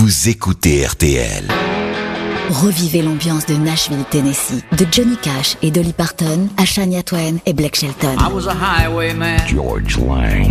vous 0.00 0.30
écoutez 0.30 0.86
RTL. 0.86 1.44
Revivez 2.48 3.02
l'ambiance 3.02 3.44
de 3.44 3.52
Nashville, 3.52 4.02
Tennessee, 4.10 4.64
de 4.78 4.86
Johnny 4.90 5.14
Cash 5.18 5.58
et 5.60 5.70
Dolly 5.70 5.92
Parton 5.92 6.48
à 6.56 6.64
Shania 6.64 7.02
Twain 7.02 7.36
et 7.44 7.52
Blake 7.52 7.76
Shelton. 7.76 8.16
I 8.18 8.32
was 8.32 8.48
a 8.48 8.54
highwayman. 8.54 9.40
George 9.46 9.98
Lang. 9.98 10.50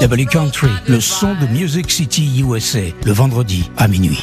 W 0.00 0.24
Country, 0.24 0.70
le 0.86 1.02
son 1.02 1.34
de 1.34 1.46
Music 1.48 1.90
City 1.90 2.42
USA, 2.42 2.78
le 3.04 3.12
vendredi 3.12 3.70
à 3.76 3.88
minuit. 3.88 4.22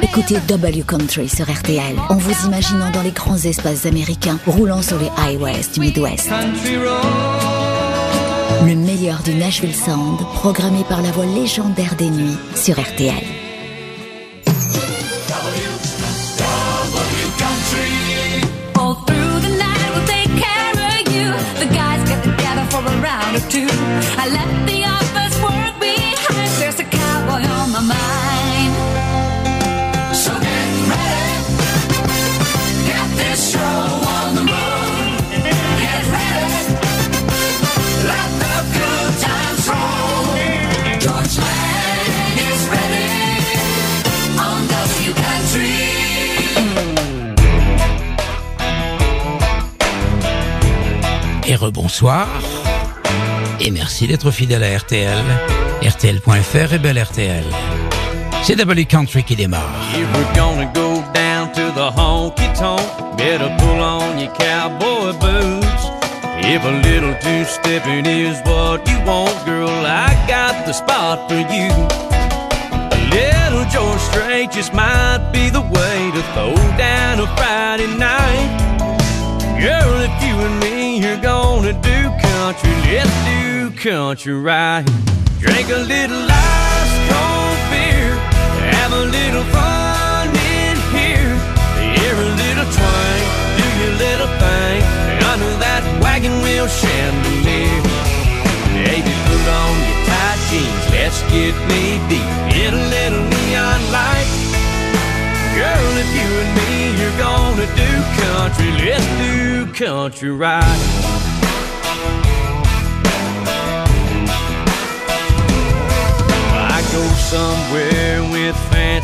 Écoutez 0.00 0.38
W 0.48 0.82
Country 0.86 1.28
sur 1.28 1.44
RTL 1.44 1.94
en 2.08 2.16
vous 2.16 2.46
imaginant 2.46 2.90
dans 2.90 3.02
les 3.02 3.12
grands 3.12 3.36
espaces 3.36 3.84
américains 3.84 4.38
roulant 4.46 4.80
sur 4.80 4.98
les 4.98 5.10
highways 5.18 5.68
du 5.74 5.80
Midwest. 5.80 6.30
country 6.30 6.78
road. 6.78 8.66
Le 8.66 8.74
meilleur 8.74 9.22
du 9.24 9.34
Nashville 9.34 9.74
Sound, 9.74 10.20
programmé 10.32 10.84
par 10.88 11.02
la 11.02 11.10
voix 11.10 11.26
légendaire 11.26 11.96
des 11.96 12.08
nuits 12.08 12.38
sur 12.56 12.80
RTL. 12.80 13.37
I 23.40 24.26
the 24.66 24.84
work. 25.42 25.74
There's 26.58 26.80
a 26.80 26.84
cowboy 26.84 27.42
on 27.46 27.72
my 27.72 27.80
mind. 27.80 28.72
So 30.14 30.32
get. 30.32 31.30
Get 32.86 33.08
this 33.16 33.52
show. 33.52 34.08
Et 51.50 51.56
rebonsoir. 51.56 52.28
Et 53.60 53.70
merci 53.70 54.06
d'être 54.06 54.30
fidèle 54.30 54.62
à 54.62 54.78
RTL. 54.78 55.24
RTL.fr 55.82 56.74
et 56.74 56.78
belle 56.78 57.02
RTL. 57.02 57.44
C'est 58.42 58.56
W 58.56 58.84
Country 58.84 59.24
qui 59.24 59.34
démarre. 59.34 59.68
If 59.94 60.06
we're 60.14 60.34
gonna 60.34 60.66
go 60.72 61.02
down 61.12 61.52
to 61.52 61.72
the 61.74 61.90
honky 61.96 62.48
tonk, 62.56 62.80
better 63.16 63.50
pull 63.58 63.80
on 63.80 64.18
your 64.18 64.32
cowboy 64.34 65.12
boots. 65.18 65.90
If 66.42 66.64
a 66.64 66.70
little 66.88 67.14
two 67.20 67.44
stepping 67.44 68.06
is 68.06 68.40
what 68.44 68.88
you 68.88 68.98
want, 69.04 69.34
girl, 69.44 69.68
I 69.68 70.14
got 70.28 70.64
the 70.64 70.72
spot 70.72 71.28
for 71.28 71.36
you. 71.36 71.70
A 72.70 73.00
little 73.10 73.64
George 73.70 74.00
Strait 74.00 74.52
just 74.52 74.72
might 74.72 75.30
be 75.32 75.50
the 75.50 75.60
way 75.60 76.10
to 76.14 76.22
throw 76.32 76.54
down 76.78 77.20
a 77.20 77.26
Friday 77.36 77.88
night. 77.98 78.78
Girl, 79.60 80.00
if 80.00 80.22
you 80.22 80.34
and 80.46 80.60
me 80.60 81.04
are 81.06 81.20
gonna 81.20 81.72
do 81.72 82.27
country, 82.48 82.70
let's 82.96 83.12
do 83.28 83.70
country 83.72 84.32
right. 84.32 84.84
Drink 85.38 85.68
a 85.68 85.84
little 85.84 86.24
ice 86.24 86.94
cold 87.12 87.60
beer, 87.68 88.16
have 88.72 88.92
a 88.92 89.04
little 89.04 89.44
fun 89.52 90.28
in 90.56 90.76
here. 90.96 91.34
Hear 91.92 92.14
a 92.16 92.28
little 92.40 92.68
twang, 92.72 93.24
do 93.58 93.66
your 93.84 93.94
little 94.00 94.32
thing 94.40 94.80
under 95.28 95.52
that 95.60 95.84
wagon 96.00 96.40
wheel 96.40 96.66
chandelier. 96.68 97.82
Baby, 98.80 99.12
put 99.28 99.44
on 99.60 99.74
your 99.84 100.00
tight 100.08 100.40
jeans, 100.48 100.84
let's 100.96 101.20
get 101.28 101.52
knee 101.68 102.00
deep 102.08 102.32
in 102.64 102.72
a 102.72 102.84
little 102.96 103.24
neon 103.28 103.80
light. 103.92 104.28
Girl, 105.52 105.90
if 106.00 106.10
you 106.16 106.28
and 106.40 106.52
me 106.56 106.96
you're 106.96 107.18
gonna 107.20 107.68
do 107.76 107.92
country, 108.24 108.70
let's 108.88 109.04
do 109.20 109.66
country 109.74 110.30
right. 110.30 111.37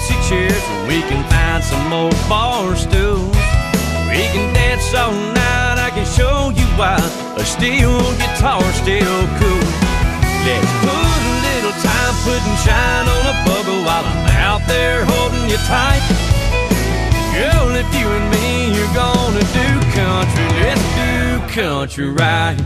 Fancy 0.05 0.29
chairs 0.29 0.63
where 0.69 0.89
we 0.89 1.01
can 1.03 1.23
find 1.31 1.63
some 1.63 1.93
old 1.93 2.17
bar 2.29 2.77
stools. 2.77 3.37
We 4.09 4.23
can 4.33 4.53
dance 4.55 4.95
all 4.95 5.13
night, 5.13 5.79
I 5.79 5.91
can 5.95 6.07
show 6.07 6.51
you 6.51 6.67
why 6.77 6.97
a 7.37 7.45
steel 7.45 7.99
guitar's 8.19 8.75
still 8.77 9.21
cool. 9.39 9.69
Let's 10.45 10.73
put 10.85 11.21
a 11.21 11.35
little 11.49 11.75
time 11.81 12.15
putting 12.25 12.57
shine 12.65 13.07
on 13.09 13.25
a 13.33 13.37
bubble 13.47 13.81
while 13.85 14.05
I'm 14.05 14.29
out 14.45 14.63
there 14.69 15.05
holding 15.05 15.49
you 15.51 15.59
tight. 15.69 16.05
Girl, 17.33 17.71
if 17.75 17.89
you 17.99 18.07
and 18.07 18.27
me 18.31 18.77
are 18.81 18.95
gonna 18.95 19.45
do 19.61 19.69
country, 19.97 20.49
let's 20.63 20.87
do 21.01 21.63
country 21.63 22.11
right. 22.11 22.57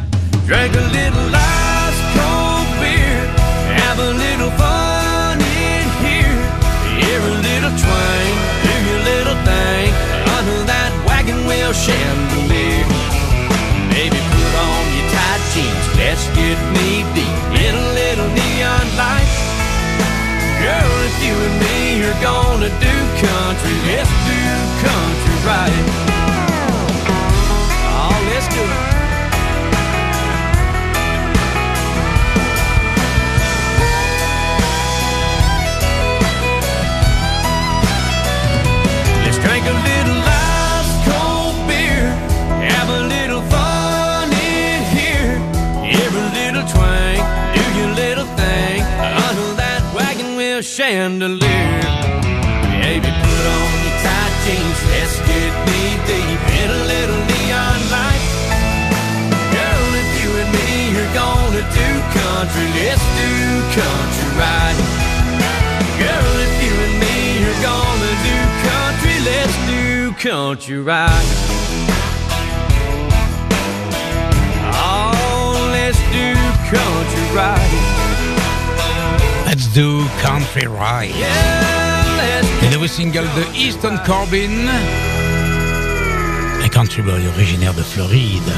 Drink 0.47 0.75
a 0.75 0.85
little 0.99 1.31
ice 1.33 2.01
cold 2.17 2.69
beer, 2.81 3.21
have 3.79 3.99
a 3.99 4.11
little 4.13 4.51
fun 4.59 5.08
under 10.39 10.63
that 10.71 10.95
wagon 11.03 11.43
wheel 11.51 11.73
chandelier. 11.75 12.87
Baby, 13.91 14.21
put 14.23 14.55
on 14.55 14.83
your 14.95 15.09
tight 15.11 15.43
jeans, 15.51 15.87
let's 15.99 16.31
get 16.39 16.55
knee 16.79 17.03
deep 17.11 17.43
in 17.59 17.75
a 17.75 17.87
little 17.99 18.31
neon 18.39 18.87
light. 18.95 19.31
Girl, 20.63 20.95
if 21.11 21.17
you 21.27 21.35
and 21.35 21.57
me 21.59 22.07
are 22.07 22.19
gonna 22.23 22.71
do 22.79 22.95
country, 23.19 23.75
let's 23.91 24.13
do 24.31 24.41
country 24.87 25.37
right. 25.43 25.87
Oh, 27.99 28.15
let's 28.31 28.47
do 28.55 28.63
it. 28.63 28.98
Chandelier. 50.63 51.81
Baby, 52.83 53.11
put 53.11 53.45
on 53.57 53.75
your 53.85 53.97
tight 54.03 54.35
jeans, 54.45 54.81
let's 54.91 55.17
get 55.29 55.53
knee 55.67 55.97
deep 56.09 56.43
in 56.61 56.69
a 56.71 56.83
little 56.93 57.21
neon 57.31 57.81
light. 57.95 58.25
Girl, 59.55 59.91
if 60.03 60.09
you 60.19 60.29
and 60.41 60.51
me 60.57 60.99
are 60.99 61.13
gonna 61.15 61.63
do 61.63 61.89
country, 62.19 62.67
let's 62.75 63.05
do 63.21 63.33
country 63.79 64.31
right. 64.41 64.79
Girl, 66.03 66.35
if 66.47 66.55
you 66.65 66.75
and 66.87 66.97
me 67.03 67.17
are 67.49 67.61
gonna 67.63 68.13
do 68.27 68.39
country, 68.67 69.17
let's 69.31 69.57
do 69.71 70.13
country 70.19 70.81
right. 70.81 71.29
Oh, 74.75 75.71
let's 75.73 76.01
do 76.11 76.35
country 76.71 77.27
right. 77.37 77.88
Do 79.79 80.03
Country 80.21 80.67
let's 80.67 81.15
Le 82.63 82.69
nouveau 82.73 82.89
single 82.89 83.29
de 83.37 83.57
Easton 83.57 83.97
Corbin. 84.05 84.67
Un 86.65 86.69
country 86.69 87.01
boy 87.01 87.25
originaire 87.29 87.73
de 87.75 87.83
Floride. 87.85 88.53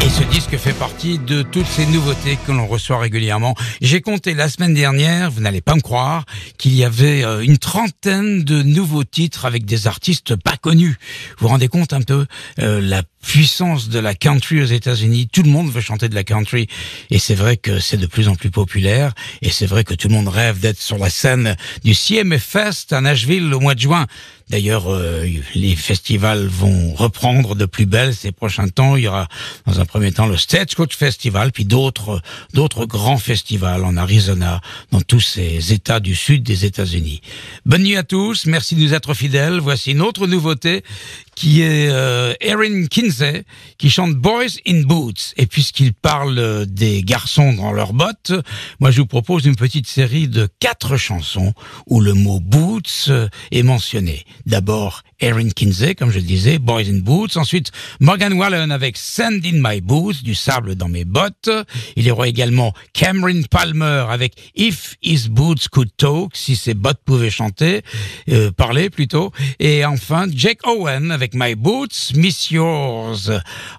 Et 0.00 0.08
ce 0.08 0.22
disque 0.24 0.56
fait 0.56 0.72
partie 0.72 1.18
de 1.18 1.42
toutes 1.42 1.66
ces 1.66 1.84
nouveautés 1.84 2.38
que 2.46 2.52
l'on 2.52 2.66
reçoit 2.66 2.98
régulièrement. 2.98 3.54
J'ai 3.82 4.00
compté 4.00 4.32
la 4.32 4.48
semaine 4.48 4.72
dernière, 4.72 5.30
vous 5.30 5.42
n'allez 5.42 5.60
pas 5.60 5.74
me 5.74 5.80
croire, 5.80 6.24
qu'il 6.56 6.74
y 6.74 6.84
avait 6.84 7.22
euh, 7.22 7.40
une 7.40 7.58
trentaine 7.58 8.44
de 8.44 8.62
nouveaux 8.62 9.04
titres 9.04 9.44
avec 9.44 9.66
des 9.66 9.86
artistes 9.86 10.36
pas 10.36 10.56
connus. 10.56 10.96
Vous 11.38 11.42
vous 11.42 11.48
rendez 11.48 11.68
compte 11.68 11.92
un 11.92 12.02
peu 12.02 12.26
euh, 12.60 12.80
la 12.82 13.02
puissance 13.24 13.88
de 13.88 13.98
la 13.98 14.14
country 14.14 14.62
aux 14.62 14.66
États-Unis. 14.66 15.28
Tout 15.32 15.42
le 15.42 15.50
monde 15.50 15.70
veut 15.70 15.80
chanter 15.80 16.08
de 16.08 16.14
la 16.14 16.24
country 16.24 16.68
et 17.10 17.18
c'est 17.18 17.34
vrai 17.34 17.56
que 17.56 17.80
c'est 17.80 17.96
de 17.96 18.06
plus 18.06 18.28
en 18.28 18.34
plus 18.34 18.50
populaire 18.50 19.12
et 19.42 19.50
c'est 19.50 19.66
vrai 19.66 19.84
que 19.84 19.94
tout 19.94 20.08
le 20.08 20.14
monde 20.14 20.28
rêve 20.28 20.60
d'être 20.60 20.80
sur 20.80 20.98
la 20.98 21.10
scène 21.10 21.56
du 21.82 21.94
CMF 21.94 22.42
Fest 22.42 22.92
à 22.92 23.00
Nashville 23.00 23.52
au 23.52 23.60
mois 23.60 23.74
de 23.74 23.80
juin. 23.80 24.06
D'ailleurs, 24.50 24.92
euh, 24.92 25.26
les 25.54 25.74
festivals 25.74 26.46
vont 26.46 26.92
reprendre 26.92 27.54
de 27.54 27.64
plus 27.64 27.86
belle 27.86 28.14
ces 28.14 28.30
prochains 28.30 28.68
temps. 28.68 28.96
Il 28.96 29.04
y 29.04 29.08
aura 29.08 29.26
dans 29.66 29.80
un 29.80 29.86
premier 29.86 30.12
temps 30.12 30.26
le 30.26 30.36
Stagecoach 30.36 30.94
Festival, 30.96 31.50
puis 31.50 31.64
d'autres 31.64 32.20
d'autres 32.52 32.84
grands 32.84 33.16
festivals 33.16 33.84
en 33.84 33.96
Arizona, 33.96 34.60
dans 34.92 35.00
tous 35.00 35.20
ces 35.20 35.72
États 35.72 35.98
du 35.98 36.14
sud 36.14 36.42
des 36.42 36.66
États-Unis. 36.66 37.22
Bonne 37.64 37.84
nuit 37.84 37.96
à 37.96 38.02
tous, 38.02 38.44
merci 38.44 38.74
de 38.74 38.82
nous 38.82 38.92
être 38.92 39.14
fidèles. 39.14 39.60
Voici 39.60 39.92
une 39.92 40.02
autre 40.02 40.26
nouveauté 40.26 40.84
qui 41.34 41.62
est 41.62 41.88
euh, 41.90 42.34
Erin 42.40 42.86
Kinsey, 42.86 43.44
qui 43.78 43.90
chante 43.90 44.14
Boys 44.14 44.58
in 44.66 44.82
Boots. 44.82 45.34
Et 45.36 45.46
puisqu'il 45.46 45.92
parle 45.92 46.38
euh, 46.38 46.64
des 46.64 47.02
garçons 47.02 47.52
dans 47.52 47.72
leurs 47.72 47.92
bottes, 47.92 48.32
moi 48.80 48.90
je 48.90 49.00
vous 49.00 49.06
propose 49.06 49.44
une 49.44 49.56
petite 49.56 49.86
série 49.86 50.28
de 50.28 50.48
quatre 50.60 50.96
chansons 50.96 51.52
où 51.86 52.00
le 52.00 52.14
mot 52.14 52.40
boots 52.40 53.06
euh, 53.08 53.28
est 53.50 53.62
mentionné. 53.62 54.24
D'abord 54.46 55.02
Erin 55.20 55.48
Kinsey, 55.48 55.94
comme 55.94 56.10
je 56.10 56.18
le 56.18 56.24
disais, 56.24 56.58
Boys 56.58 56.88
in 56.88 56.98
Boots. 56.98 57.36
Ensuite, 57.36 57.72
Morgan 58.00 58.34
Wallen 58.34 58.70
avec 58.70 58.98
Sand 58.98 59.40
in 59.44 59.60
My 59.62 59.80
Boots, 59.80 60.22
du 60.22 60.34
sable 60.34 60.74
dans 60.74 60.88
mes 60.88 61.04
bottes. 61.04 61.50
Il 61.96 62.04
y 62.04 62.10
aura 62.10 62.28
également 62.28 62.74
Cameron 62.92 63.42
Palmer 63.50 64.04
avec 64.10 64.34
If 64.54 64.96
His 65.02 65.28
Boots 65.30 65.68
Could 65.70 65.90
Talk, 65.96 66.32
si 66.34 66.56
ses 66.56 66.74
bottes 66.74 67.00
pouvaient 67.04 67.30
chanter, 67.30 67.82
euh, 68.28 68.50
parler 68.50 68.90
plutôt. 68.90 69.32
Et 69.60 69.84
enfin, 69.84 70.26
Jake 70.30 70.66
Owen 70.66 71.10
avec 71.10 71.23
My 71.32 71.54
Boots, 71.54 72.12
Miss 72.14 72.50
Yours. 72.50 73.30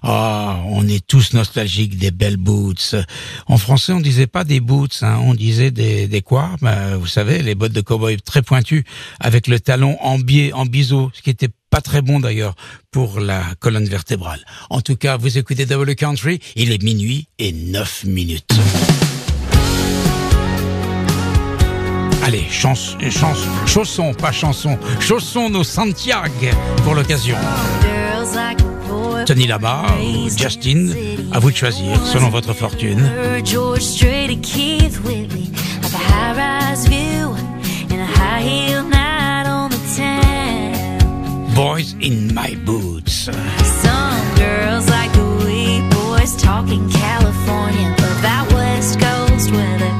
Ah, 0.02 0.60
on 0.66 0.88
est 0.88 1.06
tous 1.06 1.32
nostalgiques 1.34 1.96
des 1.96 2.10
belles 2.10 2.36
boots. 2.36 2.96
En 3.46 3.58
français, 3.58 3.92
on 3.92 4.00
disait 4.00 4.26
pas 4.26 4.42
des 4.42 4.60
boots, 4.60 4.98
hein, 5.02 5.18
on 5.22 5.34
disait 5.34 5.70
des, 5.70 6.08
des 6.08 6.22
quoi? 6.22 6.50
Ben, 6.60 6.96
Vous 6.96 7.06
savez, 7.06 7.42
les 7.42 7.54
bottes 7.54 7.72
de 7.72 7.80
cowboy 7.80 8.16
très 8.16 8.42
pointues 8.42 8.84
avec 9.20 9.46
le 9.46 9.60
talon 9.60 9.96
en 10.00 10.18
biais, 10.18 10.52
en 10.52 10.66
biseau, 10.66 11.10
ce 11.14 11.22
qui 11.22 11.30
était 11.30 11.50
pas 11.70 11.80
très 11.80 12.02
bon 12.02 12.20
d'ailleurs 12.20 12.54
pour 12.90 13.20
la 13.20 13.42
colonne 13.60 13.86
vertébrale. 13.86 14.40
En 14.70 14.80
tout 14.80 14.96
cas, 14.96 15.16
vous 15.16 15.38
écoutez 15.38 15.66
Double 15.66 15.94
Country, 15.94 16.40
il 16.56 16.72
est 16.72 16.82
minuit 16.82 17.28
et 17.38 17.52
9 17.52 18.04
minutes. 18.04 18.50
Allez, 22.26 22.44
chance, 22.50 22.96
chance, 23.08 23.38
chaussons, 23.66 24.12
pas 24.12 24.32
chansons, 24.32 24.76
chaussons 24.98 25.48
nos 25.48 25.62
Santiago 25.62 26.48
pour 26.82 26.96
l'occasion. 26.96 27.36
Tony 29.24 29.46
Lama 29.46 29.84
ou 30.02 30.28
Justin, 30.36 30.88
à 31.32 31.38
vous 31.38 31.52
de 31.52 31.56
choisir 31.56 31.96
selon 32.04 32.28
votre 32.28 32.52
fortune. 32.52 33.08
Boys 41.54 41.94
in 42.02 42.34
my 42.34 42.56
boots. 42.66 43.30
Some 43.30 44.34
girls 44.36 44.90
like 44.90 45.12
the 45.12 45.44
way 45.44 45.80
boys 45.90 46.36
talking 46.36 46.86
California, 46.90 47.94
that 48.20 48.52
West 48.52 49.00
Coast 49.00 49.50
weather, 49.52 49.90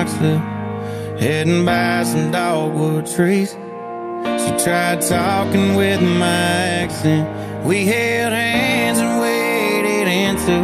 Knoxville. 0.00 0.38
Heading 1.18 1.66
by 1.66 2.04
some 2.04 2.30
dogwood 2.30 3.04
trees. 3.06 3.50
She 3.50 4.50
tried 4.64 5.02
talking 5.02 5.74
with 5.74 6.00
my 6.00 6.40
accent. 6.84 7.28
We 7.66 7.84
held 7.84 8.32
hands 8.32 8.98
and 8.98 9.20
waded 9.20 10.08
into 10.08 10.56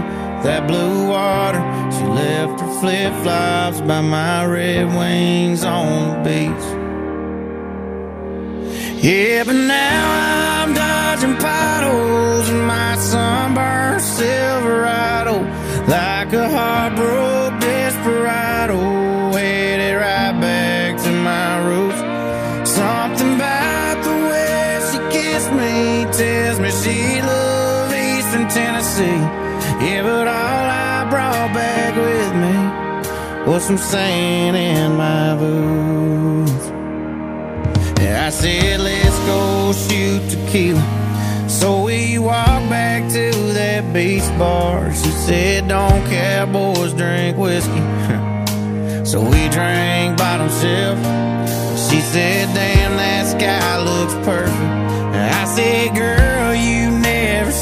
that 0.42 0.66
blue 0.66 1.08
water. 1.10 1.60
She 1.92 2.04
left 2.04 2.62
her 2.62 2.80
flip 2.80 3.12
flops 3.22 3.82
by 3.82 4.00
my 4.00 4.46
red 4.46 4.86
wings 4.96 5.64
on 5.64 5.84
the 6.08 6.30
beach. 6.30 6.66
Yeah, 9.04 9.44
but 9.44 9.52
now 9.52 10.62
I'm 10.62 10.72
dodging 10.72 11.36
potholes 11.36 12.48
in 12.48 12.62
my 12.62 12.96
sunburned 12.96 14.00
Silverado 14.00 15.42
like 15.86 16.32
a 16.32 16.48
heartbroken 16.48 17.36
desperado, 17.86 18.78
Tennessee. 28.96 29.84
Yeah, 29.84 30.02
but 30.02 30.26
all 30.26 30.66
I 30.70 31.06
brought 31.10 31.52
back 31.52 31.94
with 31.96 32.34
me 32.44 33.50
was 33.50 33.64
some 33.64 33.76
sand 33.76 34.56
in 34.56 34.96
my 34.96 35.36
boots. 35.36 36.66
Yeah, 38.00 38.26
I 38.26 38.30
said, 38.30 38.80
let's 38.80 39.18
go 39.26 39.72
shoot 39.72 40.22
tequila. 40.30 41.48
So 41.48 41.84
we 41.84 42.18
walked 42.18 42.70
back 42.70 43.10
to 43.12 43.30
that 43.52 43.92
beach 43.92 44.28
bar. 44.38 44.92
She 44.94 45.10
said, 45.10 45.68
don't 45.68 46.04
cowboys 46.06 46.94
drink 46.94 47.36
whiskey. 47.36 47.72
so 49.04 49.20
we 49.20 49.48
drank 49.50 50.16
bottom 50.16 50.48
shelf. 50.48 50.98
She 51.90 52.00
said, 52.00 52.54
damn, 52.54 52.96
that 52.96 53.26
sky 53.26 53.78
looks 53.82 54.14
perfect. 54.26 54.56
And 54.56 55.34
I 55.34 55.44
said, 55.44 55.94
girl, 55.94 56.15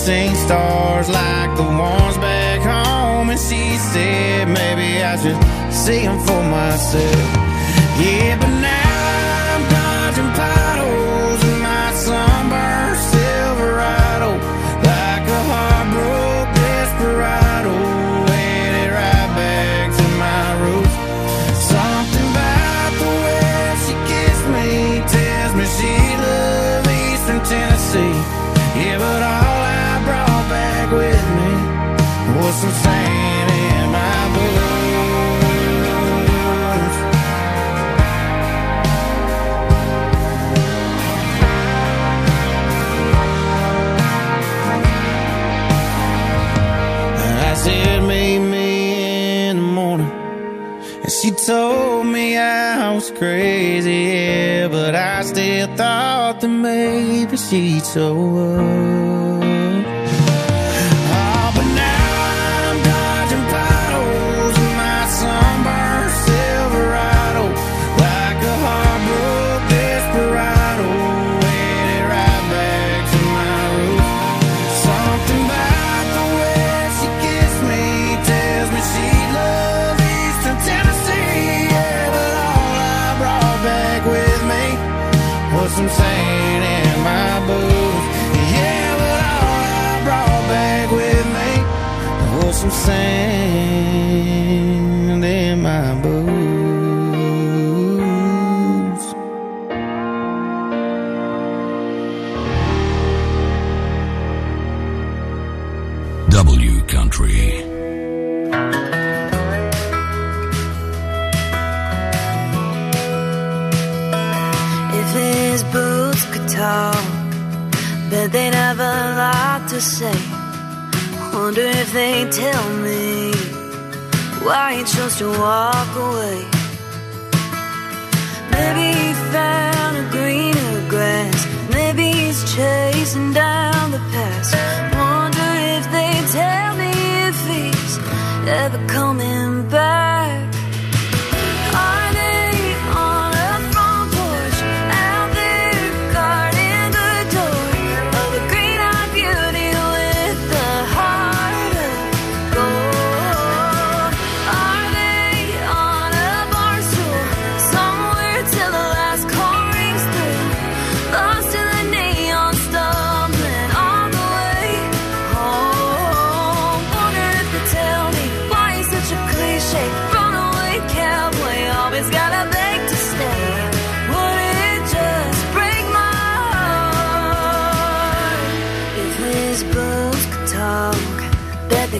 seen 0.05 0.35
stars 0.35 1.09
like 1.09 1.57
the 1.57 1.63
ones 1.63 2.19
back 2.19 2.61
home. 2.61 3.31
And 3.31 3.41
she 3.41 3.63
said 3.79 4.49
maybe 4.49 5.03
I 5.03 5.17
should 5.17 5.41
see 5.73 6.05
them 6.05 6.19
for 6.27 6.43
myself. 6.45 7.31
Yeah, 7.99 8.37
so 57.95 58.34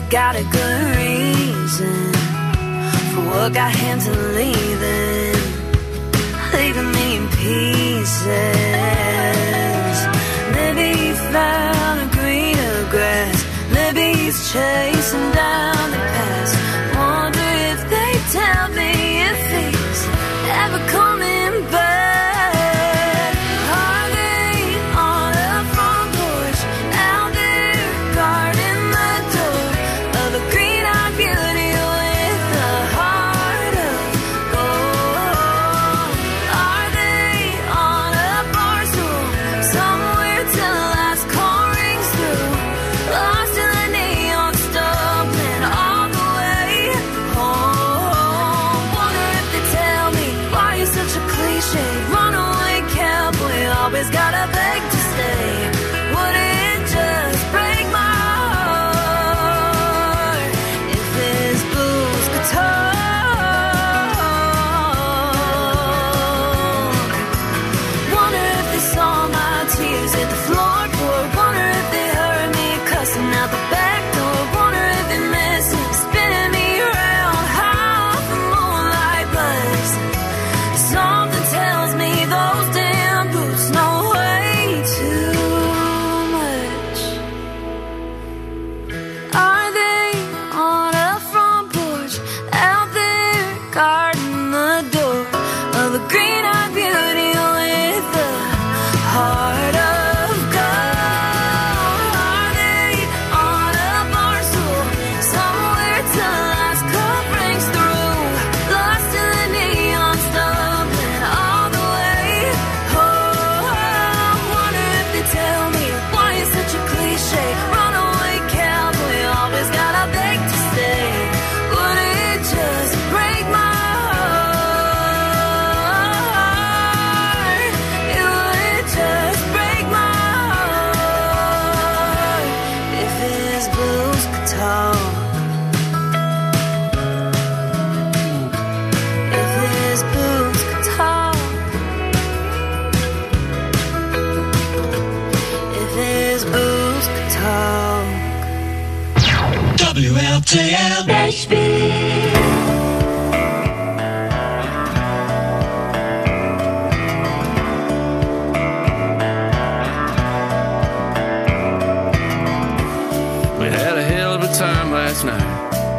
got 0.09 0.35
a 0.35 0.43
good 0.43 0.95
reason 0.97 2.13
for 3.13 3.21
what 3.29 3.53
got 3.53 3.73
him 3.73 3.99
to 3.99 4.11
leaving, 4.37 5.35
leaving 6.53 6.91
me 6.91 7.17
in 7.17 7.27
pieces. 7.29 8.25
Maybe 10.53 10.97
he 10.99 11.13
found 11.33 12.01
a 12.01 12.07
greener 12.15 12.89
grass. 12.91 13.45
Maybe 13.71 14.13
he's 14.19 14.51
changed. 14.51 14.84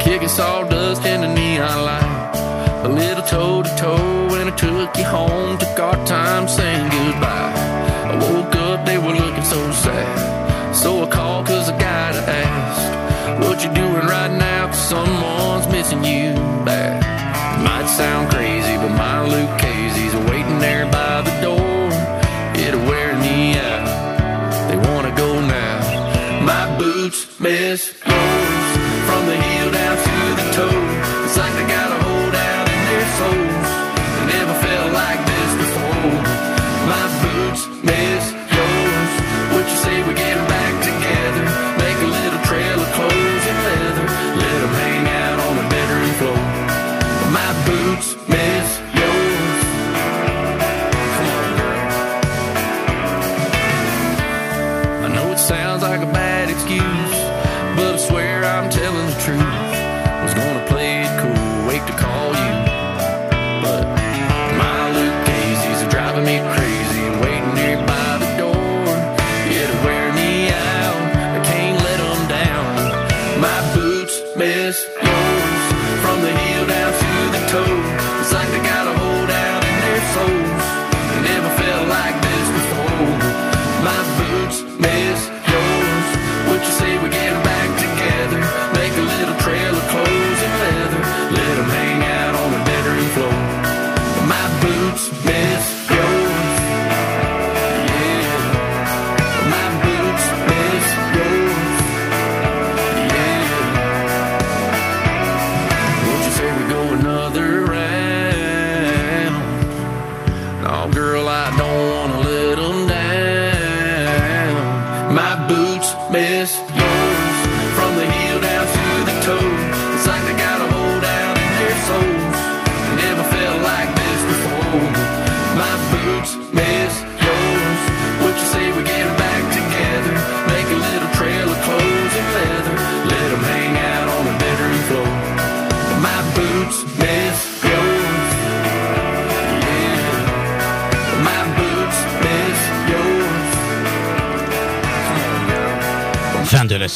kicking 0.06 0.28
sawdust 0.28 1.04
in 1.04 1.20
the 1.20 1.34
neon 1.34 1.84
light, 1.84 2.30
A 2.84 2.88
little 2.88 3.24
toe 3.24 3.62
to 3.64 3.70
toe, 3.76 4.28
and 4.38 4.48
I 4.48 4.54
took 4.54 4.96
you 4.96 5.04
home. 5.04 5.58
Took 5.58 5.78
our 5.80 5.98
time 6.06 6.46
saying 6.46 6.88
goodbye. 6.96 7.52
I 8.12 8.14
woke 8.24 8.54
up, 8.54 8.86
they 8.86 8.98
were 8.98 9.16
looking 9.22 9.42
so 9.42 9.60
sad. 9.84 10.74
So 10.74 11.02
I 11.04 11.06
called, 11.10 11.46
cause 11.46 11.68
I 11.68 11.76
gotta 11.78 12.22
ask, 12.46 13.42
What 13.42 13.64
you 13.64 13.70
doing 13.82 14.06
right 14.14 14.34
now? 14.48 14.68
Cause 14.68 14.88
someone's 14.94 15.66
missing 15.74 16.04
you 16.04 16.34
back. 16.64 17.02
Might 17.66 17.88
sound 17.88 18.30
crazy, 18.30 18.76
but 18.76 18.92
my 19.04 19.18
Luke 19.32 19.58
Casey's 19.58 20.14
waiting 20.30 20.60
there 20.60 20.86
by 21.00 21.22
the 21.28 21.34
door. 21.46 21.86
It'll 22.64 22.86
wear 22.92 23.10
me 23.26 23.58
out. 23.58 23.86
They 24.68 24.78
wanna 24.88 25.12
go 25.16 25.30
now. 25.40 26.44
My 26.50 26.64
boots 26.78 27.40
miss 27.40 27.95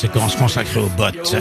séquence 0.00 0.34
consacrée 0.34 0.80
aux 0.80 0.88
bottes, 0.88 1.36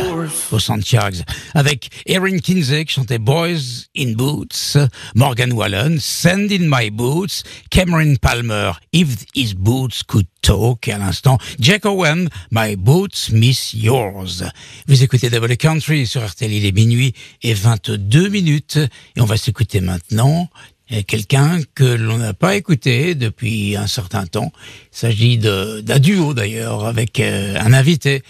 aux 0.52 0.60
Santiago, 0.60 1.20
avec 1.54 1.90
Erin 2.06 2.40
Kinsey 2.40 2.84
qui 2.84 2.94
chantait 2.94 3.18
Boys 3.18 3.86
in 3.98 4.12
Boots, 4.16 4.78
Morgan 5.16 5.54
Wallen, 5.54 5.98
Send 5.98 6.52
in 6.52 6.68
My 6.70 6.90
Boots, 6.90 7.44
Cameron 7.70 8.16
Palmer, 8.18 8.74
If 8.92 9.08
His 9.34 9.54
Boots 9.54 10.04
Could 10.06 10.28
Talk, 10.42 10.90
et 10.90 10.92
à 10.92 10.98
l'instant, 10.98 11.38
Jack 11.58 11.86
Owen, 11.86 12.28
My 12.52 12.76
Boots 12.76 13.30
Miss 13.32 13.74
Yours. 13.74 14.44
Vous 14.88 15.04
écoutez 15.04 15.30
Double 15.30 15.56
Country 15.56 16.06
sur 16.06 16.28
RTL, 16.28 16.52
il 16.52 16.66
est 16.66 16.74
minuit 16.74 17.14
et 17.42 17.54
22 17.54 18.28
minutes, 18.28 18.76
et 19.16 19.22
on 19.22 19.26
va 19.26 19.38
s'écouter 19.38 19.80
maintenant 19.80 20.50
euh, 20.92 21.02
quelqu'un 21.08 21.60
que 21.76 21.86
l'on 21.86 22.18
n'a 22.18 22.34
pas 22.34 22.58
écouté 22.58 23.16
depuis 23.16 23.78
un 23.78 23.88
certain 23.88 24.26
temps. 24.26 24.52
Il 24.92 24.98
s'agit 24.98 25.38
d'un 25.38 26.00
duo 26.00 26.34
d'ailleurs 26.34 26.86
avec 26.86 27.22
euh, 27.22 27.56
un 27.58 27.72
invité 27.72 28.22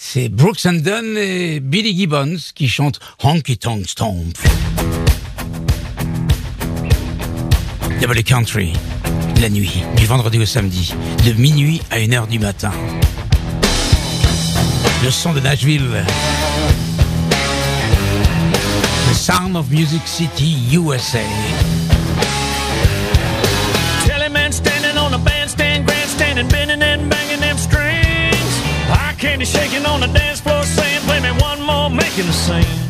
c'est 0.00 0.28
Brooks 0.28 0.64
and 0.64 0.80
Dunn 0.84 1.16
et 1.18 1.58
Billy 1.60 1.94
Gibbons 1.94 2.36
qui 2.54 2.68
chantent 2.68 3.00
Honky 3.22 3.58
Tonk 3.58 3.86
Stomp. 3.86 4.38
Double 8.00 8.22
Country, 8.22 8.72
la 9.40 9.48
nuit, 9.50 9.82
du 9.96 10.06
vendredi 10.06 10.38
au 10.38 10.46
samedi, 10.46 10.94
de 11.26 11.32
minuit 11.32 11.82
à 11.90 11.98
1h 11.98 12.28
du 12.28 12.38
matin. 12.38 12.70
Le 15.02 15.10
son 15.10 15.32
de 15.32 15.40
Nashville. 15.40 16.04
The 19.10 19.14
Sound 19.14 19.56
of 19.56 19.68
Music 19.70 20.02
City, 20.06 20.56
USA. 20.72 21.18
Telly 24.06 24.30
man 24.30 24.52
standing 24.52 24.96
on 24.96 25.12
a 25.12 25.18
bandstand, 25.18 25.84
bending 26.48 26.82
and 26.82 27.17
candy 29.28 29.44
shaking 29.44 29.84
on 29.84 30.00
the 30.00 30.06
dance 30.06 30.40
floor, 30.40 30.62
saying, 30.62 31.02
Play 31.02 31.20
me 31.20 31.30
one 31.42 31.60
more, 31.60 31.90
making 31.90 32.26
the 32.26 32.32
scene. 32.32 32.87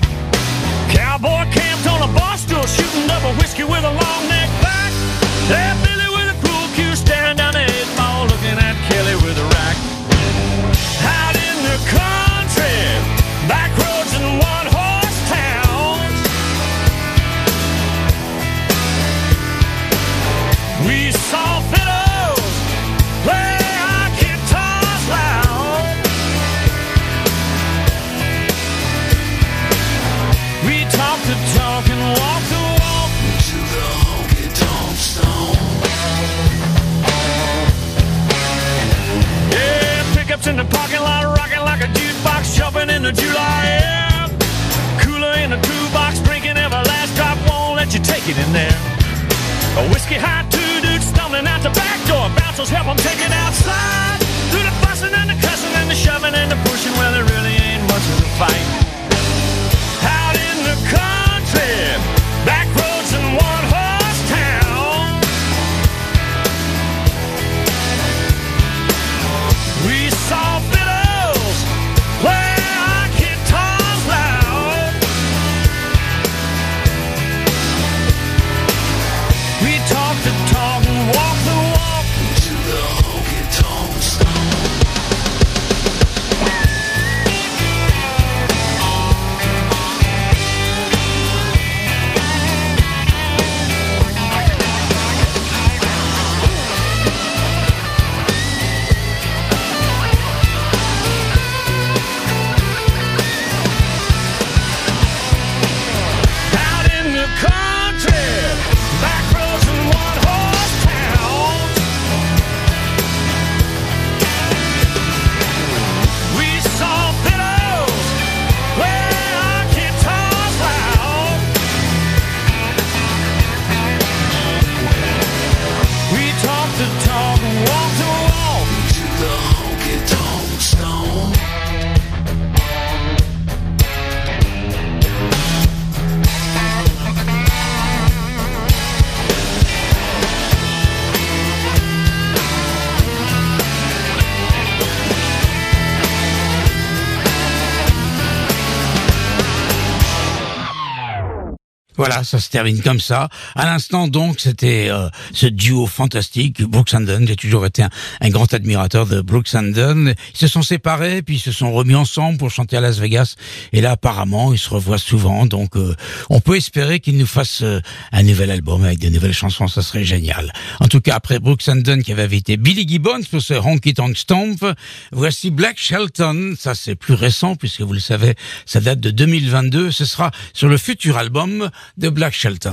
Ça 152.28 152.38
se 152.38 152.50
termine 152.50 152.82
comme 152.82 153.00
ça. 153.00 153.28
À 153.54 153.64
l'instant, 153.64 154.06
donc, 154.06 154.40
c'était 154.40 154.88
euh, 154.90 155.08
ce 155.32 155.46
duo 155.46 155.86
fantastique, 155.86 156.62
Brooks 156.62 156.92
and 156.92 157.00
Dunn. 157.00 157.26
J'ai 157.26 157.36
toujours 157.36 157.64
été 157.64 157.82
un, 158.20 158.28
grand 158.28 158.52
admirateur 158.52 159.06
de 159.06 159.22
Brooks 159.22 159.54
and 159.54 159.70
Dunn. 159.74 160.14
Ils 160.34 160.38
se 160.38 160.46
sont 160.46 160.62
séparés, 160.62 161.22
puis 161.22 161.36
ils 161.36 161.40
se 161.40 161.52
sont 161.52 161.72
remis 161.72 161.94
ensemble 161.94 162.38
pour 162.38 162.50
chanter 162.50 162.76
à 162.76 162.82
Las 162.82 162.98
Vegas. 162.98 163.36
Et 163.72 163.80
là, 163.80 163.92
apparemment, 163.92 164.52
ils 164.52 164.58
se 164.58 164.68
revoient 164.68 164.98
souvent. 164.98 165.46
Donc, 165.46 165.76
euh, 165.76 165.94
on 166.28 166.40
peut 166.40 166.56
espérer 166.56 167.00
qu'ils 167.00 167.16
nous 167.16 167.26
fassent 167.26 167.62
euh, 167.62 167.80
un 168.12 168.22
nouvel 168.22 168.50
album 168.50 168.84
avec 168.84 168.98
de 168.98 169.08
nouvelles 169.08 169.32
chansons. 169.32 169.66
Ça 169.66 169.80
serait 169.80 170.04
génial. 170.04 170.52
En 170.80 170.88
tout 170.88 171.00
cas, 171.00 171.14
après 171.16 171.38
Brooks 171.38 171.68
and 171.68 171.76
Dunn 171.76 172.02
qui 172.02 172.12
avait 172.12 172.24
invité 172.24 172.58
Billy 172.58 172.86
Gibbons 172.86 173.24
pour 173.30 173.40
ce 173.40 173.54
Honky 173.54 173.94
Tonk 173.94 174.18
Stomp, 174.18 174.64
voici 175.12 175.50
Black 175.50 175.78
Shelton. 175.78 176.54
Ça, 176.58 176.74
c'est 176.74 176.94
plus 176.94 177.14
récent 177.14 177.56
puisque 177.56 177.80
vous 177.80 177.94
le 177.94 178.00
savez, 178.00 178.34
ça 178.66 178.80
date 178.80 179.00
de 179.00 179.10
2022. 179.10 179.90
Ce 179.90 180.04
sera 180.04 180.30
sur 180.52 180.68
le 180.68 180.76
futur 180.76 181.16
album 181.16 181.70
de 181.96 182.10
Black 182.18 182.34
Shelton. 182.34 182.72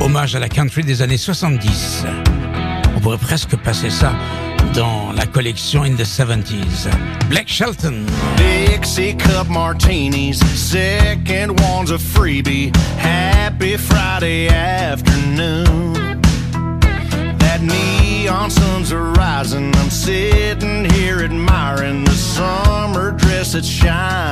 Hommage 0.00 0.36
à 0.36 0.38
la 0.38 0.48
country 0.48 0.84
des 0.84 1.02
années 1.02 1.16
70. 1.16 2.04
On 2.94 3.00
pourrait 3.00 3.18
presque 3.18 3.56
passer 3.56 3.90
ça 3.90 4.12
dans 4.74 5.10
la 5.10 5.26
collection 5.26 5.82
In 5.82 5.96
the 5.96 6.04
70s. 6.04 6.88
Black 7.28 7.48
Shelton. 7.48 8.06
Dixie 8.36 9.16
cup 9.16 9.48
martinis, 9.48 10.38
second 10.54 11.58
one's 11.60 11.90
a 11.90 11.98
freebie. 11.98 12.70
Happy 12.96 13.76
Friday 13.76 14.46
afternoon. 14.46 16.20
That 17.40 17.60
neon 17.60 18.50
sun's 18.50 18.94
rising. 18.94 19.74
I'm 19.74 19.90
sitting 19.90 20.84
here 20.92 21.24
admiring 21.24 22.04
the 22.04 22.14
summer 22.14 23.10
dress 23.10 23.54
that's 23.54 23.66
shining 23.66 24.29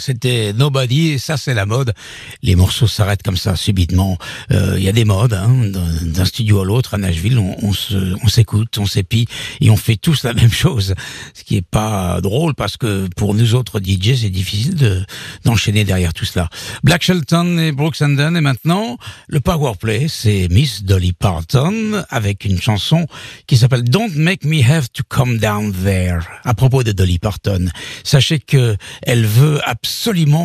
c'était 0.00 0.52
Nobody 0.52 1.10
et 1.10 1.18
ça 1.18 1.36
c'est 1.36 1.54
la 1.54 1.66
mode. 1.66 1.92
Les 2.42 2.56
morceaux 2.56 2.86
s'arrêtent 2.86 3.22
comme 3.22 3.36
ça 3.36 3.56
subitement. 3.56 4.18
Euh, 4.50 4.74
Il 4.78 4.82
y 4.84 4.88
a 4.88 4.92
des 4.92 5.04
modes 5.04 5.34
hein, 5.34 5.50
d'un 6.02 6.24
studio 6.24 6.60
à 6.60 6.64
l'autre 6.64 6.94
à 6.94 6.98
Nashville. 6.98 7.38
On, 7.38 7.56
on 7.62 8.28
s'écoute, 8.28 8.78
on 8.78 8.86
s'épie 8.86 9.26
et 9.60 9.70
on 9.70 9.76
fait 9.76 9.96
tous 9.96 10.24
la 10.24 10.32
même 10.40 10.52
chose. 10.52 10.94
Ce 11.34 11.44
qui 11.44 11.56
est 11.56 11.66
pas 11.66 12.20
drôle 12.20 12.54
parce 12.54 12.76
que 12.76 13.08
pour 13.16 13.34
nous 13.34 13.54
autres 13.54 13.80
DJ 13.80 14.14
c'est 14.20 14.30
difficile 14.30 14.74
de 14.74 15.04
d'enchaîner 15.44 15.84
derrière 15.84 16.14
tout 16.14 16.24
cela. 16.24 16.48
Black 16.82 17.02
Shelton 17.02 17.58
et 17.58 17.72
Brooks 17.72 18.00
and 18.02 18.16
et 18.18 18.40
maintenant 18.40 18.96
le 19.28 19.40
power 19.40 19.72
play 19.78 20.06
c'est 20.08 20.48
Miss 20.50 20.82
Dolly 20.84 21.12
Parton 21.12 22.04
avec 22.08 22.44
une 22.44 22.60
chanson 22.60 23.06
qui 23.46 23.56
s'appelle 23.56 23.84
Don't 23.84 24.12
Make 24.14 24.44
Me 24.44 24.62
Have 24.62 24.88
to 24.92 25.02
Come 25.08 25.38
Down 25.38 25.72
There. 25.72 26.20
À 26.44 26.54
propos 26.54 26.82
de 26.82 26.92
Dolly 26.92 27.18
Parton, 27.18 27.68
sachez 28.04 28.38
que 28.38 28.76
elle 29.02 29.26
veut 29.26 29.60
absolument 29.64 29.89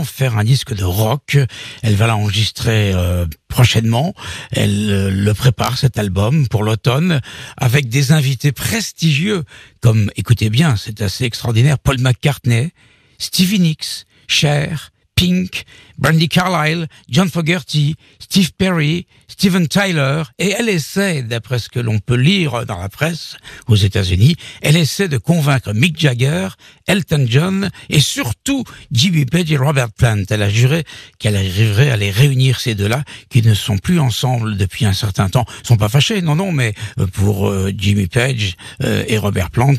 faire 0.03 0.37
un 0.37 0.43
disque 0.43 0.73
de 0.73 0.83
rock. 0.83 1.37
Elle 1.81 1.95
va 1.95 2.07
l'enregistrer 2.07 2.91
euh, 2.93 3.25
prochainement. 3.47 4.13
Elle 4.51 4.89
euh, 4.89 5.09
le 5.09 5.33
prépare 5.33 5.77
cet 5.77 5.97
album 5.97 6.47
pour 6.47 6.63
l'automne 6.63 7.21
avec 7.57 7.89
des 7.89 8.11
invités 8.11 8.51
prestigieux 8.51 9.43
comme, 9.81 10.09
écoutez 10.15 10.49
bien, 10.49 10.75
c'est 10.75 11.01
assez 11.01 11.25
extraordinaire, 11.25 11.77
Paul 11.79 11.99
McCartney, 11.99 12.71
Stevie 13.19 13.59
Nicks, 13.59 14.05
Cher, 14.27 14.91
Pink, 15.15 15.65
Brandy 15.97 16.27
Carlile, 16.27 16.87
John 17.09 17.29
Fogerty, 17.29 17.95
Steve 18.19 18.51
Perry, 18.57 19.07
Steven 19.27 19.67
Tyler, 19.67 20.23
et 20.39 20.51
elle 20.51 20.69
essaie, 20.69 21.23
d'après 21.23 21.59
ce 21.59 21.69
que 21.69 21.79
l'on 21.79 21.99
peut 21.99 22.15
lire 22.15 22.65
dans 22.65 22.79
la 22.79 22.89
presse 22.89 23.37
aux 23.67 23.75
États-Unis, 23.75 24.35
elle 24.61 24.77
essaie 24.77 25.07
de 25.07 25.17
convaincre 25.17 25.73
Mick 25.73 25.99
Jagger, 25.99 26.49
Elton 26.87 27.25
John 27.27 27.69
et 27.89 27.99
surtout 27.99 28.63
Jimmy 28.91 29.25
Page 29.25 29.51
et 29.51 29.57
Robert 29.57 29.91
Plant. 29.91 30.23
Elle 30.29 30.43
a 30.43 30.49
juré 30.49 30.83
qu'elle 31.19 31.35
arriverait 31.35 31.89
à 31.89 31.97
les 31.97 32.11
réunir 32.11 32.59
ces 32.59 32.75
deux-là, 32.75 33.03
qui 33.29 33.41
ne 33.41 33.53
sont 33.53 33.77
plus 33.77 33.99
ensemble 33.99 34.57
depuis 34.57 34.85
un 34.85 34.93
certain 34.93 35.29
temps. 35.29 35.45
Ils 35.63 35.67
sont 35.67 35.77
pas 35.77 35.89
fâchés, 35.89 36.21
non, 36.21 36.35
non, 36.35 36.51
mais 36.51 36.73
euh, 36.99 37.07
pour 37.07 37.47
euh, 37.47 37.71
Jimmy 37.75 38.07
Page 38.07 38.55
euh, 38.83 39.03
et 39.07 39.17
Robert 39.17 39.49
Plant, 39.49 39.75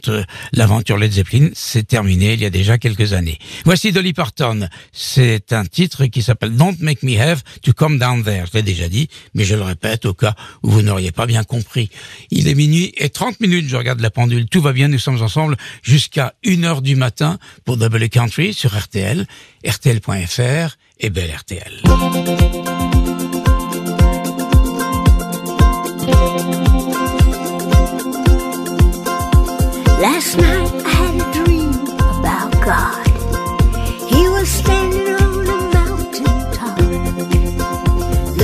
l'aventure 0.53 0.99
Led 0.99 1.13
Zeppelin 1.13 1.51
s'est 1.55 1.83
terminée 1.83 2.35
il 2.35 2.41
y 2.41 2.47
a 2.47 2.51
déjà 2.51 2.79
quelques 2.79 3.13
années. 3.13 3.39
Voici 3.65 3.93
Dolly 3.93 4.13
Parton. 4.13 4.69
C'est 4.93 5.53
un 5.53 5.65
titre 5.65 6.06
qui 6.11 6.23
s'appelle 6.23 6.55
Don't 6.55 6.77
Make 6.81 7.03
Me 7.03 7.19
Have 7.19 7.43
to 7.63 7.73
Come 7.73 7.99
Down 7.99 8.23
There. 8.23 8.47
Je 8.47 8.59
l'ai 8.59 8.63
déjà 8.63 8.89
dit, 8.89 9.09
mais 9.35 9.45
je 9.45 9.55
le 9.55 9.63
répète 9.63 10.07
au 10.07 10.15
cas 10.15 10.35
où 10.63 10.71
vous 10.71 10.83
n'auriez 10.83 11.13
pas 11.13 11.27
bien 11.27 11.45
compris. 11.45 11.91
Il 12.31 12.49
est 12.49 12.55
minuit 12.55 12.93
et 12.97 13.09
30 13.09 13.41
minutes, 13.41 13.69
je 13.69 13.77
regarde 13.77 14.01
la 14.01 14.11
pendule, 14.11 14.47
tout 14.47 14.61
va 14.61 14.73
bien, 14.73 14.89
nous 14.89 14.99
sommes 14.99 15.23
ensemble 15.23 15.57
jusqu'à 15.83 16.35
1h 16.45 16.83
du 16.83 16.97
matin 16.97 17.39
pour 17.65 17.77
Double 17.77 18.09
Country 18.09 18.55
sur 18.55 18.77
RTL, 18.77 19.27
RTL.fr 19.67 20.77
et 21.01 21.11
Belle 21.11 21.35
RTL. 21.37 21.83
Last 29.99 30.37
night 30.37 30.73
I 30.85 30.91
had 30.91 31.21
a 31.21 31.33
dream 31.33 31.73
about 32.21 32.53
God. 32.63 33.07
He 34.11 34.29
was 34.29 34.47
standing 34.47 34.86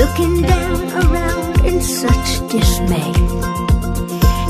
looking 0.02 0.42
down 0.42 0.80
around 1.04 1.64
in 1.64 1.80
such 1.80 2.28
dismay. 2.48 3.12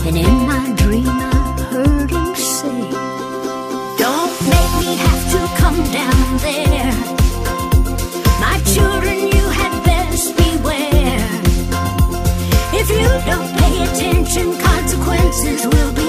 And 0.06 0.16
in 0.16 0.36
my 0.52 0.64
dream 0.82 1.06
I 1.08 1.66
heard 1.72 2.10
him 2.10 2.34
say, 2.34 2.80
Don't 4.04 4.34
make 4.52 4.72
me 4.82 4.90
have 5.04 5.22
to 5.34 5.40
come 5.62 5.80
down 6.00 6.24
there. 6.48 6.94
My 8.46 8.56
children, 8.74 9.18
you 9.34 9.44
had 9.60 9.72
best 9.90 10.26
beware. 10.42 11.28
If 12.80 12.88
you 13.00 13.10
don't 13.30 13.50
pay 13.60 13.74
attention, 13.88 14.46
consequences 14.68 15.60
will 15.72 15.92
be 15.92 16.01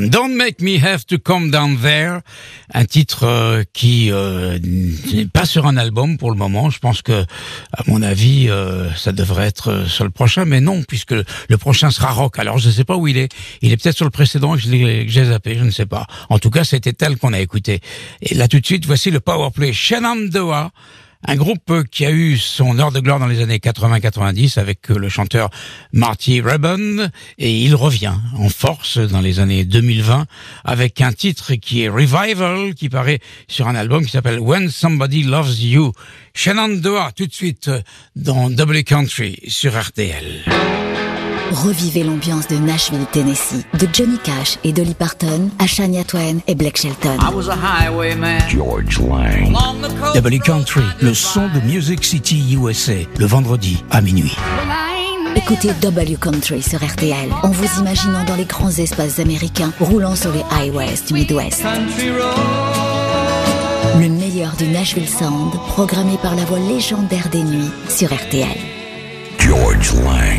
Don't 0.00 0.34
make 0.34 0.60
me 0.60 0.78
have 0.82 1.04
to 1.06 1.18
come 1.18 1.50
down 1.50 1.76
there. 1.76 2.20
Un 2.72 2.84
titre 2.84 3.24
euh, 3.24 3.62
qui 3.72 4.10
euh, 4.10 4.58
n'est 5.12 5.26
pas 5.26 5.44
sur 5.44 5.66
un 5.66 5.76
album 5.76 6.16
pour 6.16 6.30
le 6.30 6.36
moment. 6.36 6.70
Je 6.70 6.78
pense 6.78 7.02
que, 7.02 7.24
à 7.72 7.82
mon 7.86 8.02
avis, 8.02 8.48
euh, 8.48 8.92
ça 8.94 9.12
devrait 9.12 9.46
être 9.46 9.70
euh, 9.70 9.86
sur 9.86 10.04
le 10.04 10.10
prochain, 10.10 10.44
mais 10.44 10.60
non, 10.60 10.82
puisque 10.82 11.12
le 11.12 11.58
prochain 11.58 11.90
sera 11.90 12.10
rock. 12.10 12.38
Alors 12.38 12.58
je 12.58 12.68
ne 12.68 12.72
sais 12.72 12.84
pas 12.84 12.96
où 12.96 13.06
il 13.06 13.18
est. 13.18 13.32
Il 13.60 13.72
est 13.72 13.76
peut-être 13.76 13.96
sur 13.96 14.06
le 14.06 14.10
précédent 14.10 14.54
que 14.54 14.60
j'ai 14.60 15.24
zappé, 15.24 15.56
je 15.58 15.64
ne 15.64 15.70
sais 15.70 15.86
pas. 15.86 16.06
En 16.30 16.38
tout 16.38 16.50
cas, 16.50 16.64
c'était 16.64 16.92
tel 16.92 17.16
qu'on 17.16 17.32
a 17.32 17.40
écouté. 17.40 17.80
Et 18.22 18.34
là 18.34 18.48
tout 18.48 18.60
de 18.60 18.66
suite, 18.66 18.86
voici 18.86 19.10
le 19.10 19.20
powerplay 19.20 19.72
Shenandoah. 19.72 20.70
Un 21.26 21.36
groupe 21.36 21.70
euh, 21.70 21.84
qui 21.88 22.04
a 22.04 22.10
eu 22.10 22.36
son 22.36 22.78
heure 22.78 22.90
de 22.90 22.98
gloire 22.98 23.20
dans 23.20 23.26
les 23.26 23.40
années 23.40 23.58
80-90 23.58 24.58
avec 24.58 24.90
euh, 24.90 24.98
le 24.98 25.08
chanteur 25.08 25.50
Marty 25.92 26.40
Rebon 26.40 27.08
et 27.38 27.62
il 27.62 27.76
revient 27.76 28.14
en 28.36 28.48
force 28.48 28.98
dans 28.98 29.20
les 29.20 29.38
années 29.38 29.64
2020 29.64 30.26
avec 30.64 31.00
un 31.00 31.12
titre 31.12 31.54
qui 31.54 31.82
est 31.82 31.88
Revival 31.88 32.74
qui 32.74 32.88
paraît 32.88 33.20
sur 33.46 33.68
un 33.68 33.76
album 33.76 34.04
qui 34.04 34.10
s'appelle 34.10 34.40
When 34.40 34.68
Somebody 34.68 35.22
Loves 35.22 35.60
You. 35.60 35.92
Shenandoah 36.34 37.12
tout 37.14 37.26
de 37.26 37.34
suite 37.34 37.68
euh, 37.68 37.80
dans 38.16 38.50
Double 38.50 38.82
Country 38.82 39.38
sur 39.46 39.80
RTL. 39.80 40.81
Revivez 41.52 42.02
l'ambiance 42.02 42.48
de 42.48 42.56
Nashville, 42.56 43.04
Tennessee, 43.12 43.66
de 43.78 43.86
Johnny 43.92 44.16
Cash 44.24 44.58
et 44.64 44.72
Dolly 44.72 44.94
Parton 44.94 45.50
à 45.58 45.66
Shania 45.66 46.02
Twain 46.02 46.38
et 46.46 46.54
Blake 46.54 46.78
Shelton. 46.78 47.18
was 47.34 47.48
a 47.48 47.54
highwayman. 47.54 48.40
George 48.48 48.98
Lang. 48.98 49.52
Double 50.14 50.38
Country, 50.40 50.82
le 51.02 51.12
son 51.12 51.48
de 51.48 51.60
Music 51.66 52.02
City 52.04 52.56
USA, 52.56 52.94
le 53.18 53.26
vendredi 53.26 53.84
à 53.90 54.00
minuit. 54.00 54.34
Écoutez 55.36 55.72
W 55.82 56.16
Country 56.18 56.62
sur 56.62 56.82
RTL 56.82 57.28
en 57.42 57.50
vous 57.50 57.80
imaginant 57.80 58.24
dans 58.24 58.36
les 58.36 58.46
grands 58.46 58.70
espaces 58.70 59.18
américains 59.18 59.72
roulant 59.78 60.16
sur 60.16 60.32
les 60.32 60.44
highways 60.50 61.02
du 61.06 61.12
Midwest. 61.12 61.64
Le 64.00 64.08
meilleur 64.08 64.56
du 64.56 64.68
Nashville 64.68 65.08
Sound, 65.08 65.52
programmé 65.68 66.16
par 66.22 66.34
la 66.34 66.44
voix 66.46 66.58
légendaire 66.58 67.28
des 67.30 67.42
nuits 67.42 67.70
sur 67.90 68.08
RTL. 68.12 68.56
George 69.38 69.92
Lang. 70.02 70.31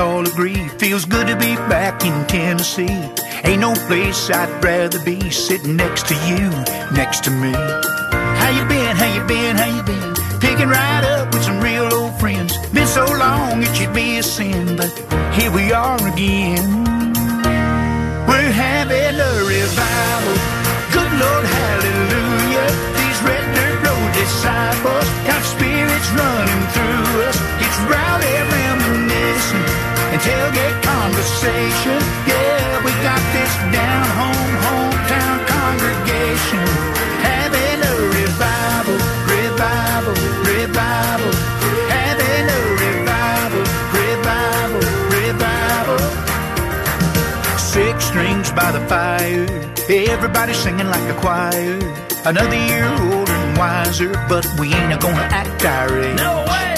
All 0.00 0.26
agree. 0.26 0.68
Feels 0.78 1.04
good 1.04 1.26
to 1.26 1.36
be 1.36 1.54
back 1.68 2.04
in 2.04 2.26
Tennessee. 2.26 2.98
Ain't 3.44 3.60
no 3.60 3.74
place 3.86 4.30
I'd 4.30 4.64
rather 4.64 5.02
be 5.04 5.30
sitting 5.30 5.76
next 5.76 6.08
to 6.08 6.14
you, 6.28 6.48
next 6.94 7.24
to 7.24 7.30
me. 7.30 7.52
How 8.40 8.50
you 8.50 8.64
been? 8.66 8.96
How 8.96 9.14
you 9.14 9.24
been? 9.24 9.56
How 9.56 9.68
you 9.76 9.82
been? 9.82 10.14
Picking 10.40 10.68
right 10.68 11.04
up 11.14 11.32
with 11.32 11.44
some 11.44 11.60
real 11.60 11.86
old 11.92 12.18
friends. 12.18 12.56
Been 12.68 12.86
so 12.86 13.04
long 13.04 13.62
it 13.62 13.74
should 13.76 13.92
be 13.92 14.18
a 14.18 14.22
sin, 14.22 14.76
but 14.76 14.90
here 15.34 15.52
we 15.52 15.72
are 15.72 16.00
again. 16.12 16.64
We're 18.28 18.54
having 18.66 19.16
a 19.30 19.32
revival. 19.54 20.36
Good 20.96 21.12
Lord, 21.22 21.46
hallelujah. 21.58 22.68
These 22.98 23.18
red 23.28 23.46
dirt 23.56 23.78
road 23.86 24.10
disciples 24.22 25.08
got 25.28 25.42
spirits 25.44 26.08
running 26.18 26.62
through 26.74 27.28
us. 27.28 27.59
Rowdy 27.88 28.34
reminiscing 28.52 29.66
and 30.12 30.20
tailgate 30.20 30.78
conversation. 30.82 31.98
Yeah, 32.26 32.84
we 32.84 32.92
got 33.06 33.22
this 33.32 33.52
down 33.72 34.06
home, 34.20 34.52
hometown 34.66 35.38
congregation. 35.46 36.64
Having 37.24 37.80
a 37.92 37.94
revival, 38.18 38.98
revival, 39.30 40.16
revival. 40.44 41.32
Having 41.88 42.46
a 42.58 42.60
revival, 42.84 43.64
revival, 44.00 44.84
revival. 45.14 46.00
Six 47.58 48.04
strings 48.04 48.50
by 48.52 48.72
the 48.72 48.82
fire, 48.88 49.46
everybody 49.88 50.52
singing 50.54 50.88
like 50.88 51.06
a 51.08 51.14
choir. 51.20 51.78
Another 52.24 52.56
year 52.56 52.84
older 52.84 53.32
and 53.32 53.56
wiser, 53.56 54.12
but 54.28 54.46
we 54.58 54.74
ain't 54.74 55.00
gonna 55.00 55.28
act 55.30 55.64
our 55.64 55.98
age. 55.98 56.16
No 56.16 56.44
way! 56.46 56.69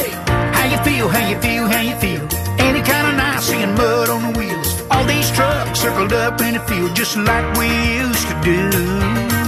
Feel, 0.92 1.08
how 1.08 1.26
you 1.26 1.40
feel, 1.40 1.66
how 1.68 1.80
you 1.80 1.96
feel? 1.96 2.28
Any 2.60 2.82
kind 2.82 3.08
of 3.08 3.14
nice 3.16 3.46
seeing 3.46 3.74
mud 3.76 4.10
on 4.10 4.30
the 4.30 4.38
wheels. 4.38 4.82
All 4.90 5.06
these 5.06 5.30
trucks 5.30 5.80
circled 5.80 6.12
up 6.12 6.38
in 6.42 6.52
the 6.52 6.60
field 6.60 6.94
just 6.94 7.16
like 7.16 7.56
we 7.56 7.66
used 7.96 8.28
to 8.28 8.40
do. 8.44 9.41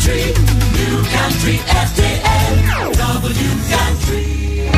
Country, 0.00 0.32
new 0.78 1.02
country 1.12 1.56
FDL, 1.68 2.96
W 2.96 3.50
country. 3.68 4.70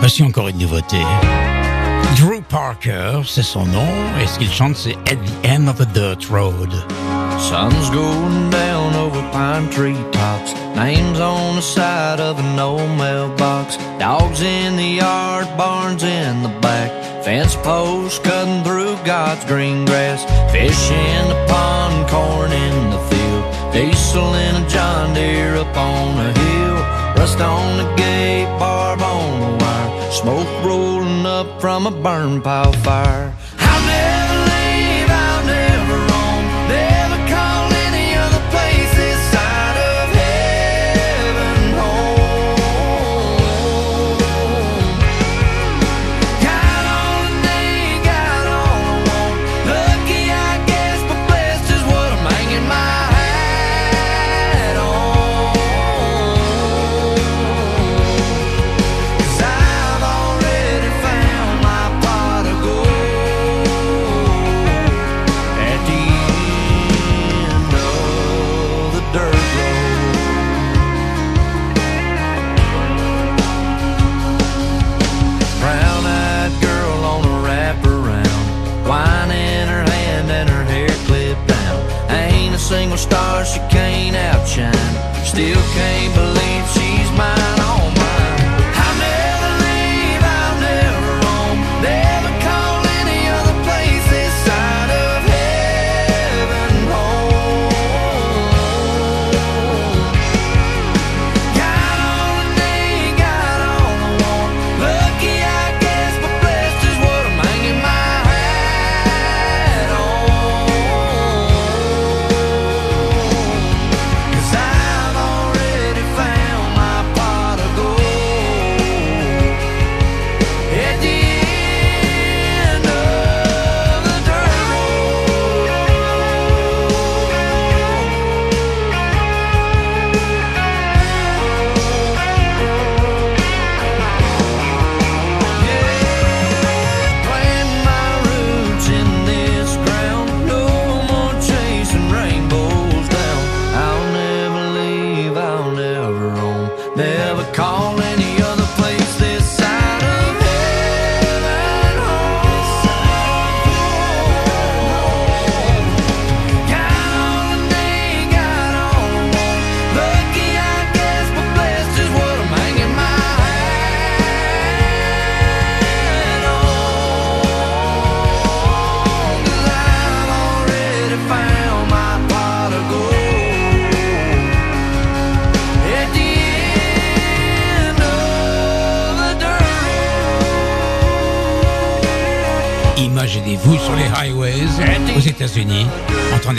Voici 0.00 0.22
encore 0.22 0.48
une 0.48 0.58
nouveauté. 0.58 0.96
Drew 2.16 2.40
Parker, 2.40 3.22
c'est 3.26 3.42
son 3.42 3.66
nom, 3.66 3.86
et 4.20 4.26
ce 4.26 4.38
qu'il 4.38 4.50
chante, 4.50 4.76
c'est 4.76 4.96
At 5.10 5.16
the 5.16 5.46
End 5.46 5.68
of 5.68 5.76
the 5.76 5.86
Dirt 5.92 6.26
Road. 6.30 6.72
Sun's 7.38 7.90
going 7.90 8.50
down 8.50 8.94
over 8.96 9.22
pine 9.32 9.68
tree 9.70 9.96
tops. 10.12 10.54
Names 10.74 11.20
on 11.20 11.56
the 11.56 11.62
side 11.62 12.20
of 12.20 12.38
an 12.38 12.58
old 12.58 12.90
mailbox. 12.96 13.76
Dogs 13.98 14.40
in 14.40 14.76
the 14.76 14.98
yard, 14.98 15.46
barns 15.56 16.02
in 16.02 16.42
the 16.42 16.60
back. 16.60 16.99
Fence 17.30 17.54
posts 17.54 18.18
cutting 18.18 18.64
through 18.64 18.96
God's 19.04 19.44
green 19.44 19.84
grass. 19.84 20.24
Fish 20.50 20.90
in 20.90 21.28
the 21.28 21.46
pond, 21.46 22.10
corn 22.10 22.50
in 22.50 22.90
the 22.90 22.98
field. 23.08 23.72
Diesel 23.72 24.34
in 24.34 24.56
a 24.56 24.68
John 24.68 25.14
Deere 25.14 25.54
up 25.54 25.76
on 25.76 26.26
a 26.26 26.32
hill. 26.36 26.74
Rust 27.14 27.40
on 27.40 27.76
the 27.78 27.94
gate, 27.94 28.50
barb 28.58 29.00
on 29.00 29.30
the 29.42 29.64
wire. 29.64 30.10
Smoke 30.10 30.64
rolling 30.64 31.24
up 31.24 31.60
from 31.60 31.86
a 31.86 31.92
burn 31.92 32.42
pile 32.42 32.72
fire. 32.72 33.32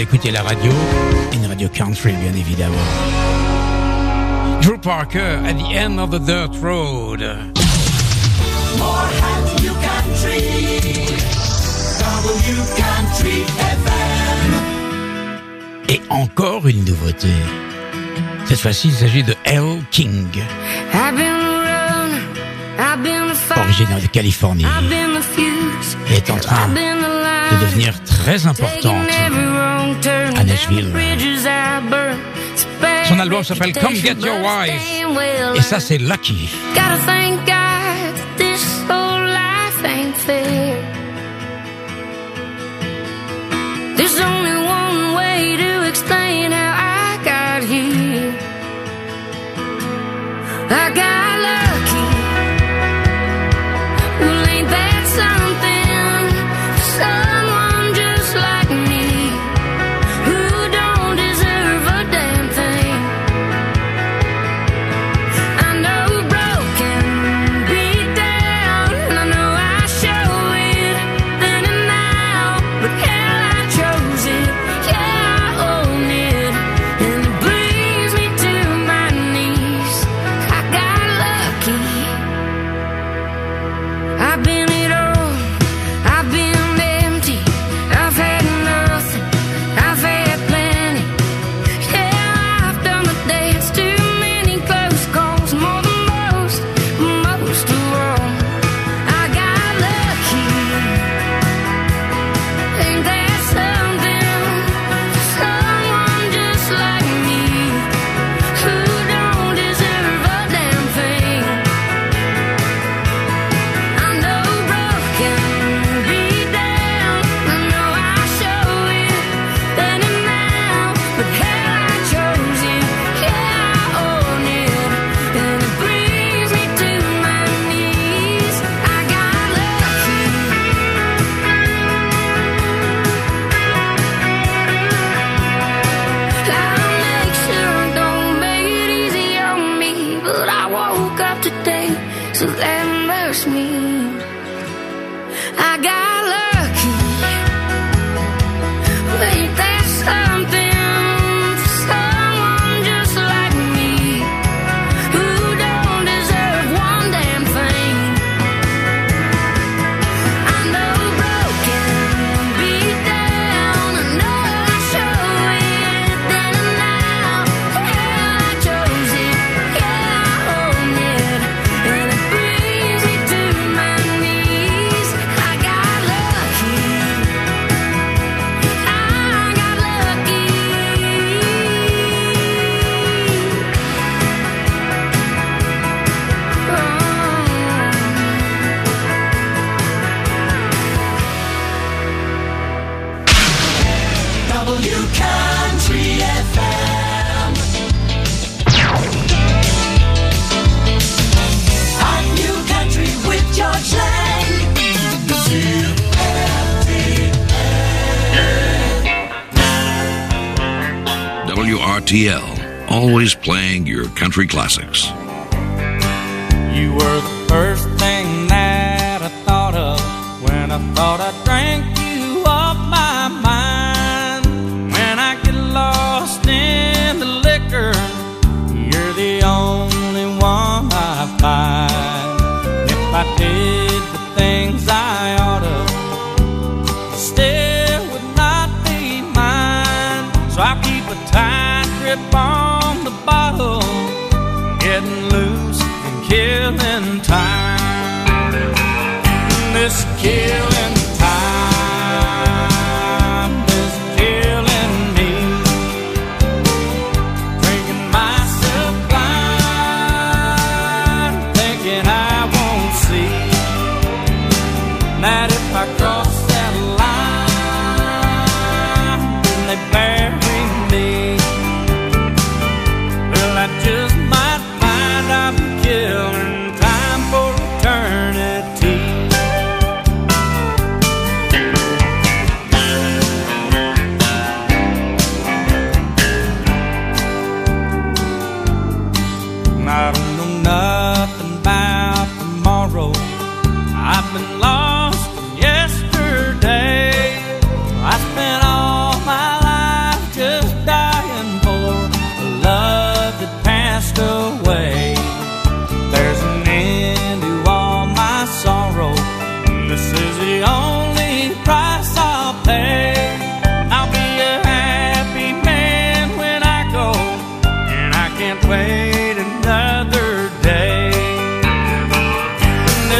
d'écouter 0.01 0.31
la 0.31 0.41
radio, 0.41 0.71
une 1.31 1.45
radio 1.45 1.69
country 1.69 2.13
bien 2.13 2.33
évidemment. 2.33 2.73
Drew 4.63 4.79
Parker, 4.79 5.37
At 5.45 5.53
the 5.53 5.77
End 5.77 5.99
of 5.99 6.09
the 6.09 6.19
Dirt 6.19 6.55
Road. 6.59 7.19
More 8.79 9.07
you 9.61 9.73
country, 9.75 11.05
w 11.99 12.61
country 12.77 13.43
Et 15.87 16.01
encore 16.09 16.67
une 16.67 16.83
nouveauté. 16.83 17.29
Cette 18.45 18.59
fois-ci, 18.59 18.87
il 18.87 18.95
s'agit 18.95 19.21
de 19.21 19.35
L. 19.45 19.83
King. 19.91 20.25
Originaire 23.55 24.01
de 24.01 24.07
Californie. 24.07 24.65
Elle 26.07 26.13
est 26.15 26.31
en 26.31 26.37
train 26.37 26.69
de 26.69 27.65
devenir 27.65 28.03
très 28.03 28.47
importante 28.47 29.05
Nashville. 30.43 30.91
Son 33.07 33.19
album 33.19 33.43
s'appelle 33.43 33.73
Come 33.73 33.95
Get 33.95 34.15
Your 34.21 34.39
Wife. 34.41 34.81
Et 35.55 35.61
ça, 35.61 35.79
c'est 35.79 35.97
Lucky. 35.97 36.49
There's 43.97 44.19
only 44.19 44.55
one 44.65 45.15
way 45.15 45.57
to 45.57 45.87
explain 45.87 46.51
how 46.51 46.73
I 46.75 47.19
got 47.23 47.63
here. 47.63 48.33
I 50.69 50.91
got 50.95 51.30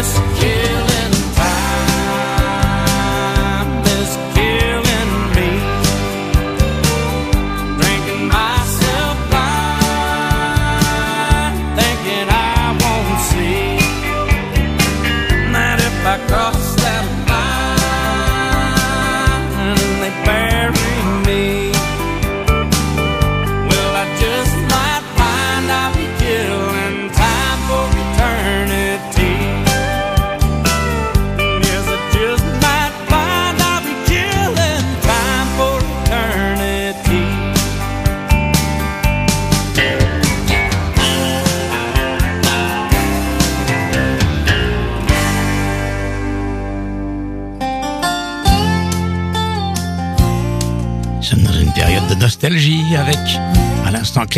Christmas. 0.01 0.61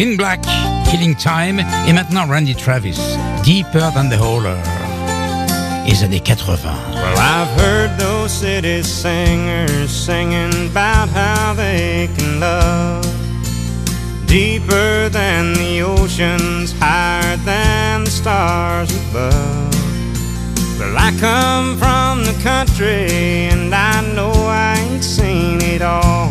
Clean 0.03 0.17
Black, 0.17 0.43
Killing 0.91 1.15
Time, 1.15 1.61
et 1.87 1.93
maintenant 1.93 2.27
Randy 2.27 2.53
Travis, 2.53 2.99
Deeper 3.41 3.89
Than 3.95 4.09
the 4.09 4.17
Holler. 4.17 4.57
Les 5.87 6.03
années 6.03 6.19
80. 6.19 6.69
Well, 6.93 7.17
I've 7.17 7.47
heard 7.61 7.97
those 7.97 8.29
city 8.29 8.83
singers 8.83 9.89
singing 9.89 10.67
about 10.69 11.07
how 11.07 11.53
they 11.53 12.09
can 12.17 12.41
love 12.41 13.05
deeper 14.25 15.07
than 15.07 15.53
the 15.53 15.83
oceans, 15.83 16.73
higher 16.81 17.37
than 17.45 18.03
the 18.03 18.11
stars 18.11 18.91
above. 19.07 19.73
Well, 20.79 20.97
I 20.97 21.13
come 21.17 21.77
from 21.77 22.25
the 22.25 22.37
country 22.43 23.47
and 23.53 23.73
I 23.73 24.01
know 24.13 24.33
I 24.33 24.75
ain't 24.79 25.01
seen 25.01 25.61
it 25.61 25.81
all. 25.81 26.29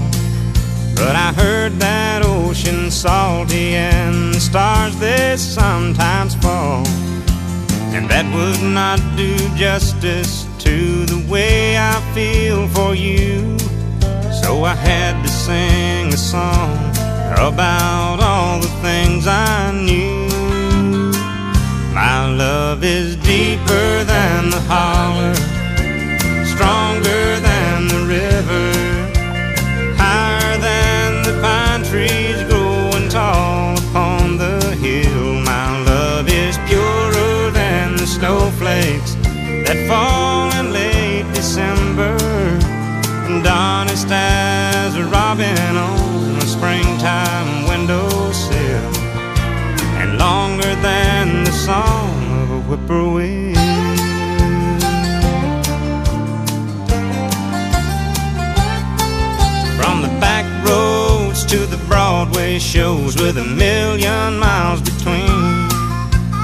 But 0.94 1.16
I 1.16 1.32
heard 1.32 1.72
that 1.80 2.21
salty 3.02 3.74
and 3.74 4.32
the 4.32 4.38
stars 4.38 4.96
they 5.00 5.36
sometimes 5.36 6.36
fall. 6.36 6.86
And 7.96 8.08
that 8.08 8.26
would 8.32 8.62
not 8.62 9.00
do 9.16 9.34
justice 9.56 10.46
to 10.60 11.04
the 11.06 11.20
way 11.28 11.76
I 11.76 11.94
feel 12.14 12.68
for 12.68 12.94
you. 12.94 13.58
So 14.40 14.62
I 14.62 14.76
had 14.76 15.20
to 15.24 15.28
sing 15.28 16.12
a 16.12 16.16
song 16.16 16.78
about 17.50 18.18
all 18.22 18.60
the 18.60 18.72
things 18.86 19.26
I 19.26 19.72
knew. 19.72 20.28
My 21.92 22.32
love 22.32 22.84
is 22.84 23.16
deeper 23.16 23.81
that 39.72 39.88
fall 39.88 40.52
in 40.60 40.72
late 40.72 41.24
December, 41.34 42.16
and 43.26 43.46
honest 43.46 44.08
as 44.10 44.94
a 44.96 45.04
robin 45.04 45.76
on 45.76 46.36
a 46.36 46.46
springtime 46.46 47.66
windowsill, 47.68 48.92
and 50.00 50.18
longer 50.18 50.74
than 50.82 51.44
the 51.44 51.52
song 51.52 52.12
of 52.42 52.50
a 52.50 52.60
whippoorwill. 52.68 53.54
From 59.78 60.02
the 60.02 60.12
back 60.20 60.46
roads 60.68 61.46
to 61.46 61.58
the 61.66 61.82
Broadway 61.88 62.58
shows 62.58 63.16
with 63.16 63.38
a 63.38 63.44
million 63.44 64.38
miles 64.38 64.82
between. 64.82 65.62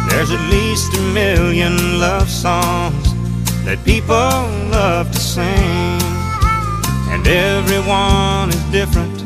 There's 0.09 0.31
at 0.31 0.51
least 0.51 0.95
a 0.95 1.03
million 1.13 2.01
love 2.01 2.31
songs 2.31 2.98
that 3.69 3.85
people 3.85 4.15
love 4.73 5.13
to 5.13 5.21
sing. 5.21 6.01
And 7.13 7.27
everyone 7.29 8.49
is 8.49 8.65
different, 8.73 9.21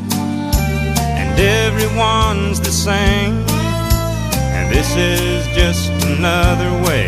and 1.15 1.39
everyone's 1.39 2.59
the 2.59 2.75
same. 2.89 3.35
And 4.55 4.65
this 4.69 4.97
is 4.97 5.47
just 5.55 5.89
another 6.11 6.71
way 6.83 7.07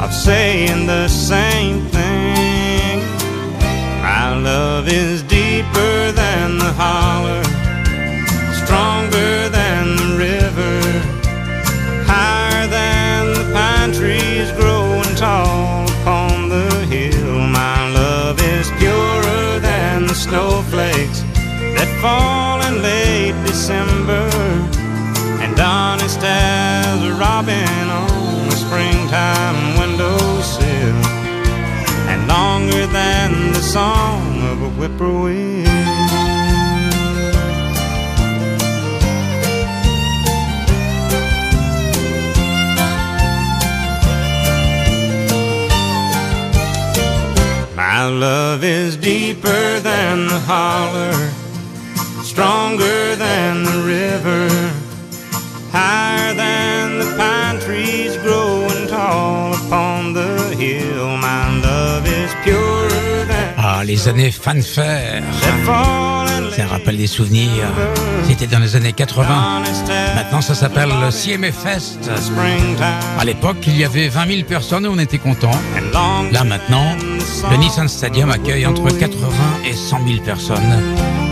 of 0.00 0.10
saying 0.14 0.86
the 0.86 1.08
same 1.08 1.84
thing. 1.96 3.00
My 4.00 4.34
love 4.34 4.88
is 4.88 5.22
deeper 5.24 6.10
than 6.12 6.56
the 6.56 6.72
holler, 6.72 7.44
stronger 8.64 9.45
fall 22.06 22.60
in 22.68 22.74
late 22.82 23.38
December, 23.50 24.28
and 25.44 25.58
honest 25.58 26.20
as 26.22 26.98
a 27.10 27.14
robin 27.26 27.84
on 28.02 28.46
a 28.54 28.58
springtime 28.64 29.60
windowsill 29.78 31.00
and 32.10 32.20
longer 32.28 32.84
than 32.98 33.28
the 33.56 33.64
song 33.76 34.22
of 34.50 34.56
a 34.68 34.70
whippoorwill. 34.78 35.66
My 47.84 48.04
love 48.26 48.62
is 48.62 48.96
deeper 48.96 49.80
than 49.90 50.28
the 50.28 50.40
holler, 50.50 51.16
stronger 52.36 53.16
than 53.16 53.62
the 53.62 53.80
river, 53.82 54.25
les 63.86 64.08
années 64.08 64.32
fanfare. 64.32 65.22
Ça 66.56 66.66
rappelle 66.66 66.96
des 66.96 67.06
souvenirs. 67.06 67.68
C'était 68.26 68.48
dans 68.48 68.58
les 68.58 68.74
années 68.74 68.92
80. 68.92 69.62
Maintenant, 70.16 70.40
ça 70.40 70.54
s'appelle 70.54 70.88
le 70.88 71.10
CMA 71.10 71.52
Fest. 71.52 72.10
À 73.18 73.24
l'époque, 73.24 73.58
il 73.66 73.76
y 73.76 73.84
avait 73.84 74.08
20 74.08 74.26
000 74.26 74.42
personnes 74.42 74.86
et 74.86 74.88
on 74.88 74.98
était 74.98 75.18
contents. 75.18 75.58
Là, 76.32 76.44
maintenant, 76.44 76.96
le 77.50 77.56
Nissan 77.58 77.88
Stadium 77.88 78.30
accueille 78.30 78.66
entre 78.66 78.88
80 78.88 79.28
et 79.64 79.74
100 79.74 80.06
000 80.06 80.20
personnes 80.24 80.82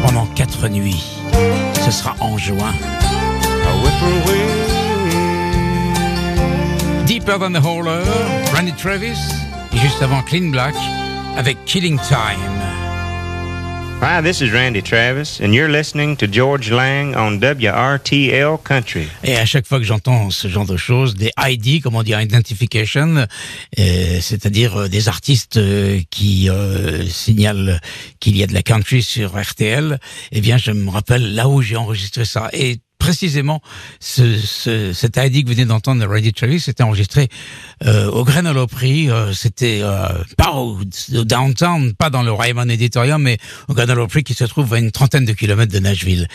pendant 0.04 0.26
4 0.26 0.68
nuits. 0.68 1.04
Ce 1.84 1.90
sera 1.90 2.14
en 2.20 2.38
juin. 2.38 2.72
Deeper 7.06 7.38
Than 7.38 7.52
the 7.52 7.64
Holler, 7.64 8.04
Randy 8.54 8.72
Travis, 8.72 9.18
et 9.72 9.78
juste 9.78 10.02
avant 10.02 10.22
Clean 10.22 10.50
Black, 10.50 10.74
avec 11.36 11.56
Killing 11.64 11.98
Time. 12.08 12.74
Hi, 14.00 14.20
this 14.20 14.42
is 14.42 14.52
Randy 14.52 14.82
Travis, 14.82 15.40
and 15.40 15.54
you're 15.54 15.70
listening 15.70 16.16
to 16.16 16.26
George 16.26 16.70
Lang 16.70 17.14
on 17.16 17.38
WRTL 17.38 18.58
Country. 18.62 19.08
Et 19.22 19.36
à 19.36 19.46
chaque 19.46 19.66
fois 19.66 19.78
que 19.78 19.84
j'entends 19.84 20.30
ce 20.30 20.46
genre 20.48 20.66
de 20.66 20.76
choses, 20.76 21.14
des 21.14 21.30
ID, 21.38 21.82
comment 21.82 22.02
dire, 22.02 22.20
identification, 22.20 23.26
euh, 23.78 24.18
c'est-à-dire 24.20 24.76
euh, 24.76 24.88
des 24.88 25.08
artistes 25.08 25.56
euh, 25.56 26.00
qui 26.10 26.50
euh, 26.50 27.06
signalent 27.06 27.80
qu'il 28.20 28.36
y 28.36 28.42
a 28.42 28.46
de 28.46 28.52
la 28.52 28.62
country 28.62 29.02
sur 29.02 29.40
RTL, 29.40 29.98
eh 30.32 30.40
bien, 30.40 30.58
je 30.58 30.70
me 30.70 30.90
rappelle 30.90 31.34
là 31.34 31.48
où 31.48 31.62
j'ai 31.62 31.76
enregistré 31.76 32.26
ça. 32.26 32.50
Et 32.52 32.80
précisément, 33.04 33.60
ce, 34.00 34.38
ce, 34.38 34.94
cet 34.94 35.16
que 35.16 35.42
vous 35.44 35.50
venez 35.50 35.66
d'entendre 35.66 36.00
de 36.00 36.06
Randy 36.06 36.32
Travis, 36.32 36.58
c'était 36.58 36.82
enregistré 36.82 37.28
euh, 37.84 38.10
au 38.10 38.24
Grenoble 38.24 38.58
Opry. 38.60 39.10
Euh, 39.10 39.34
c'était 39.34 39.80
euh, 39.82 40.08
pas 40.38 40.52
au, 40.52 40.78
downtown, 41.12 41.92
pas 41.92 42.08
dans 42.08 42.22
le 42.22 42.32
Ryman 42.32 42.70
Auditorium, 42.70 43.22
mais 43.22 43.36
au 43.68 43.74
Grenoble 43.74 44.00
Opry 44.00 44.24
qui 44.24 44.32
se 44.32 44.44
trouve 44.44 44.72
à 44.72 44.78
une 44.78 44.90
trentaine 44.90 45.26
de 45.26 45.34
kilomètres 45.34 45.70
de 45.70 45.80
Nashville. 45.80 46.28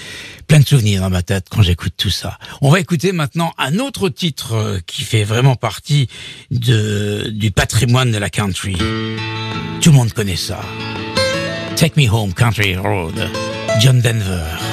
Plein 0.48 0.60
de 0.60 0.68
souvenirs 0.68 1.02
dans 1.02 1.10
ma 1.10 1.24
tête 1.24 1.48
quand 1.50 1.64
j'écoute 1.64 1.94
tout 1.98 2.12
ça. 2.12 2.38
On 2.62 2.70
va 2.70 2.80
écouter 2.80 3.14
maintenant 3.14 3.52
un 3.58 3.80
autre 3.80 4.10
titre 4.10 4.54
euh, 4.54 4.80
qui 4.86 5.02
fait 5.02 5.24
vraiment 5.24 5.56
partie 5.56 6.08
du 6.52 7.50
patrimoine 7.50 8.12
de 8.12 8.20
la 8.20 8.30
country. 8.30 8.78
Tout 9.82 9.90
le 9.90 9.96
monde 9.96 10.14
connaît 10.14 10.36
ça. 10.36 10.62
Take 11.76 12.00
Me 12.00 12.08
Home 12.08 12.36
Country 12.36 12.76
Road, 12.76 13.28
John 13.80 14.02
Denver. 14.02 14.69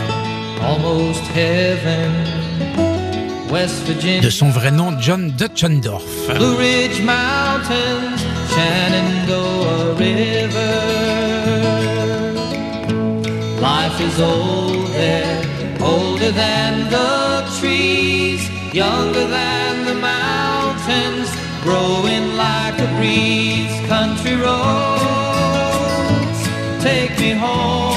De 4.20 4.30
son 4.30 4.50
vrai 4.50 4.70
nom, 4.72 4.98
John 5.00 5.30
Dutchendorf. 5.38 6.02
Blue 6.36 6.56
Ridge 6.56 7.00
Mountains, 7.02 8.20
Shenandoah 8.50 9.94
River. 9.94 10.76
Life 13.60 14.00
is 14.00 14.20
old 14.20 14.88
there, 14.92 15.40
older 15.80 16.32
than 16.32 16.90
the 16.90 17.44
trees, 17.60 18.50
younger 18.72 19.26
than 19.28 19.84
the 19.86 19.94
mountains, 19.94 21.28
growing 21.62 22.36
like 22.36 22.78
a 22.80 22.88
breeze. 22.98 23.74
Country 23.88 24.34
roads, 24.34 24.68
take 26.82 27.18
me 27.20 27.32
home 27.32 27.95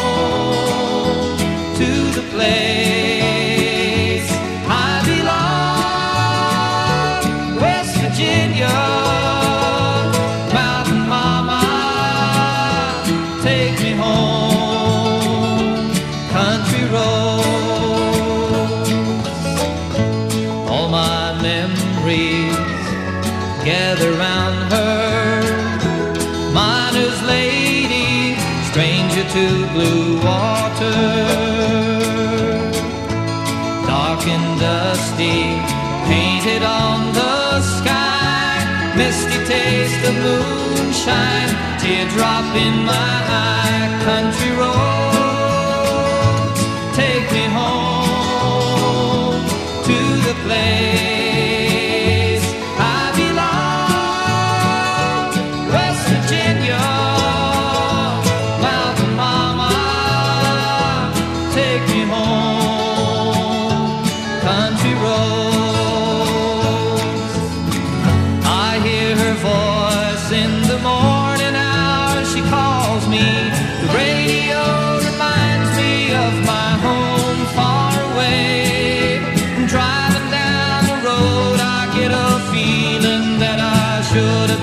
moonshine, 41.00 41.80
teardrop 41.80 42.56
in 42.56 42.86
my 42.86 42.94
eye, 42.94 44.02
country 44.04 44.52
roads, 44.58 45.09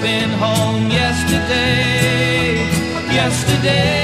been 0.07 0.30
home 0.38 0.88
yesterday. 0.88 2.54
Yesterday, 3.12 3.95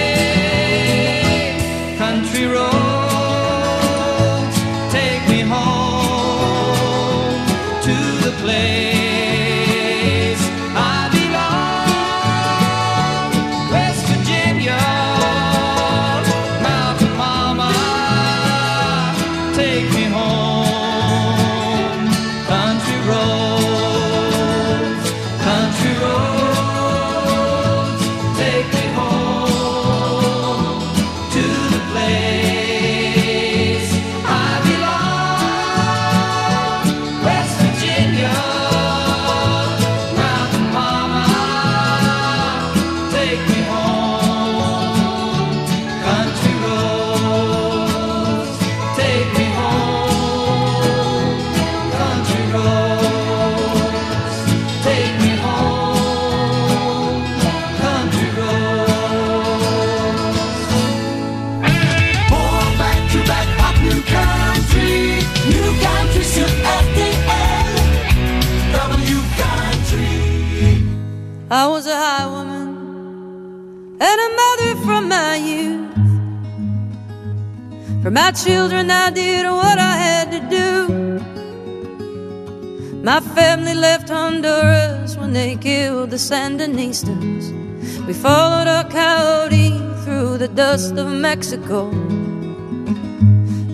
my 78.12 78.30
children, 78.30 78.90
I 78.90 79.08
did 79.08 79.46
what 79.46 79.78
I 79.78 79.96
had 79.96 80.30
to 80.32 80.40
do. 80.50 80.68
My 83.02 83.20
family 83.20 83.72
left 83.72 84.10
Honduras 84.10 85.16
when 85.16 85.32
they 85.32 85.56
killed 85.56 86.10
the 86.10 86.16
Sandinistas. 86.16 87.44
We 88.06 88.12
followed 88.12 88.68
a 88.68 88.86
coyote 88.90 89.78
through 90.04 90.36
the 90.36 90.48
dust 90.48 90.98
of 90.98 91.06
Mexico. 91.06 91.88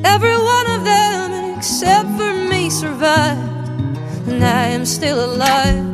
Every 0.05 0.39
one 0.55 0.66
of 0.70 0.84
them, 0.84 1.57
except 1.57 2.09
for 2.16 2.32
me, 2.32 2.70
survived, 2.70 3.99
and 4.28 4.45
I 4.45 4.66
am 4.66 4.86
still 4.86 5.18
alive. 5.24 5.84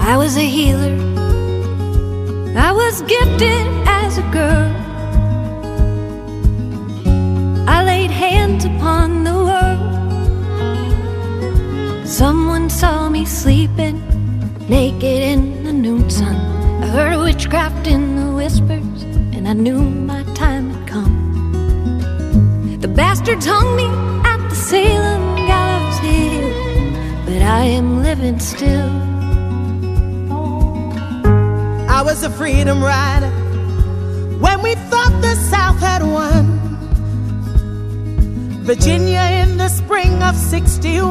I 0.00 0.16
was 0.16 0.36
a 0.36 0.40
healer. 0.40 1.07
I 2.58 2.72
was 2.72 3.02
gifted 3.02 3.66
as 3.86 4.18
a 4.18 4.22
girl. 4.32 4.74
I 7.68 7.84
laid 7.84 8.10
hands 8.10 8.64
upon 8.64 9.22
the 9.22 9.34
world. 9.48 9.78
Someone 12.04 12.68
saw 12.68 13.08
me 13.08 13.24
sleeping 13.24 14.02
naked 14.68 15.04
in 15.04 15.62
the 15.62 15.72
noon 15.72 16.10
sun. 16.10 16.34
I 16.82 16.86
heard 16.88 17.16
witchcraft 17.22 17.86
in 17.86 18.16
the 18.16 18.32
whispers, 18.32 19.02
and 19.34 19.46
I 19.46 19.52
knew 19.52 19.80
my 19.80 20.24
time 20.34 20.70
had 20.70 20.88
come. 20.88 21.16
The 22.80 22.88
bastards 22.88 23.46
hung 23.46 23.76
me 23.76 23.86
at 24.28 24.38
the 24.48 24.56
Salem 24.56 25.36
gallows 25.46 25.98
hill, 25.98 26.50
but 27.24 27.40
I 27.40 27.62
am 27.78 28.02
living 28.02 28.40
still. 28.40 29.07
I 31.98 32.02
was 32.02 32.22
a 32.22 32.30
freedom 32.30 32.80
rider 32.80 33.32
when 34.38 34.62
we 34.62 34.76
thought 34.76 35.20
the 35.20 35.34
South 35.50 35.80
had 35.80 36.00
won. 36.04 36.44
Virginia 38.62 39.22
in 39.42 39.56
the 39.56 39.68
spring 39.68 40.22
of 40.22 40.36
61. 40.36 41.10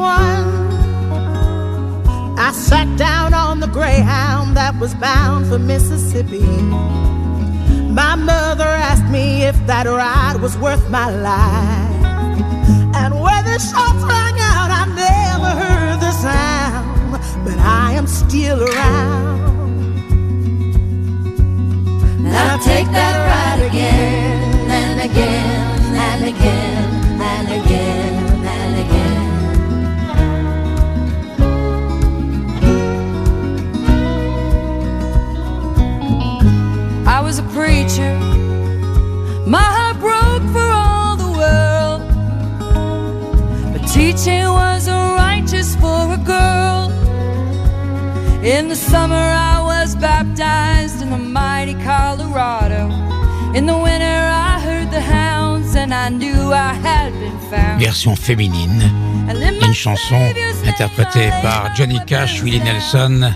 I 2.40 2.54
sat 2.54 2.88
down 2.98 3.34
on 3.34 3.60
the 3.60 3.68
Greyhound 3.68 4.56
that 4.56 4.80
was 4.80 4.96
bound 4.96 5.48
for 5.48 5.60
Mississippi. 5.60 6.48
My 7.92 8.16
mother 8.16 8.72
asked 8.90 9.12
me 9.12 9.44
if 9.44 9.58
that 9.68 9.88
ride 9.88 10.42
was 10.42 10.58
worth 10.58 10.90
my 10.90 11.10
life. 11.10 12.06
And 12.96 13.20
where 13.20 13.44
the 13.44 13.60
shots 13.60 14.04
rang 14.14 14.38
out, 14.40 14.70
I 14.72 14.86
never 14.96 15.52
heard 15.64 16.00
the 16.00 16.14
sound. 16.14 17.12
But 17.44 17.58
I 17.60 17.92
am 17.92 18.08
still 18.08 18.64
around. 18.64 19.47
I'll 22.40 22.60
take 22.60 22.90
that 23.00 23.16
ride 23.30 23.62
again 23.70 24.72
and 24.80 24.98
again 25.10 25.96
and 26.08 26.22
again 26.34 26.88
and 27.32 27.48
again 27.60 28.14
and 28.56 28.74
again. 28.84 29.18
I 37.08 37.20
was 37.22 37.40
a 37.40 37.44
preacher. 37.58 38.14
My 39.56 39.68
heart 39.76 39.98
broke 40.00 40.46
for 40.56 40.70
all 40.84 41.16
the 41.16 41.32
world. 41.42 42.02
But 43.74 43.84
teaching 43.88 44.48
wasn't 44.62 45.16
righteous 45.26 45.76
for 45.78 46.14
a 46.14 46.18
girl. 46.18 46.92
In 48.44 48.68
the 48.68 48.76
summer, 48.76 49.16
I 49.16 49.57
was 49.82 49.96
baptized 49.96 51.02
in 51.02 51.10
the 51.12 51.18
mighty 51.18 51.76
Colorado. 51.84 52.90
In 53.54 53.66
the 53.66 53.78
winter, 53.78 54.20
I 54.56 54.60
heard 54.60 54.90
the 54.92 55.02
hounds 55.02 55.76
and 55.76 55.94
I 55.94 56.10
knew 56.10 56.52
I 56.52 56.74
had 56.74 57.14
been 57.14 57.38
found. 57.50 57.80
Version 57.80 58.16
féminine. 58.16 58.82
Une 59.62 59.74
chanson 59.74 60.20
interprétée 60.66 61.30
par 61.42 61.70
Johnny 61.76 62.00
Cash, 62.08 62.42
Willie 62.42 62.62
Nelson, 62.62 63.34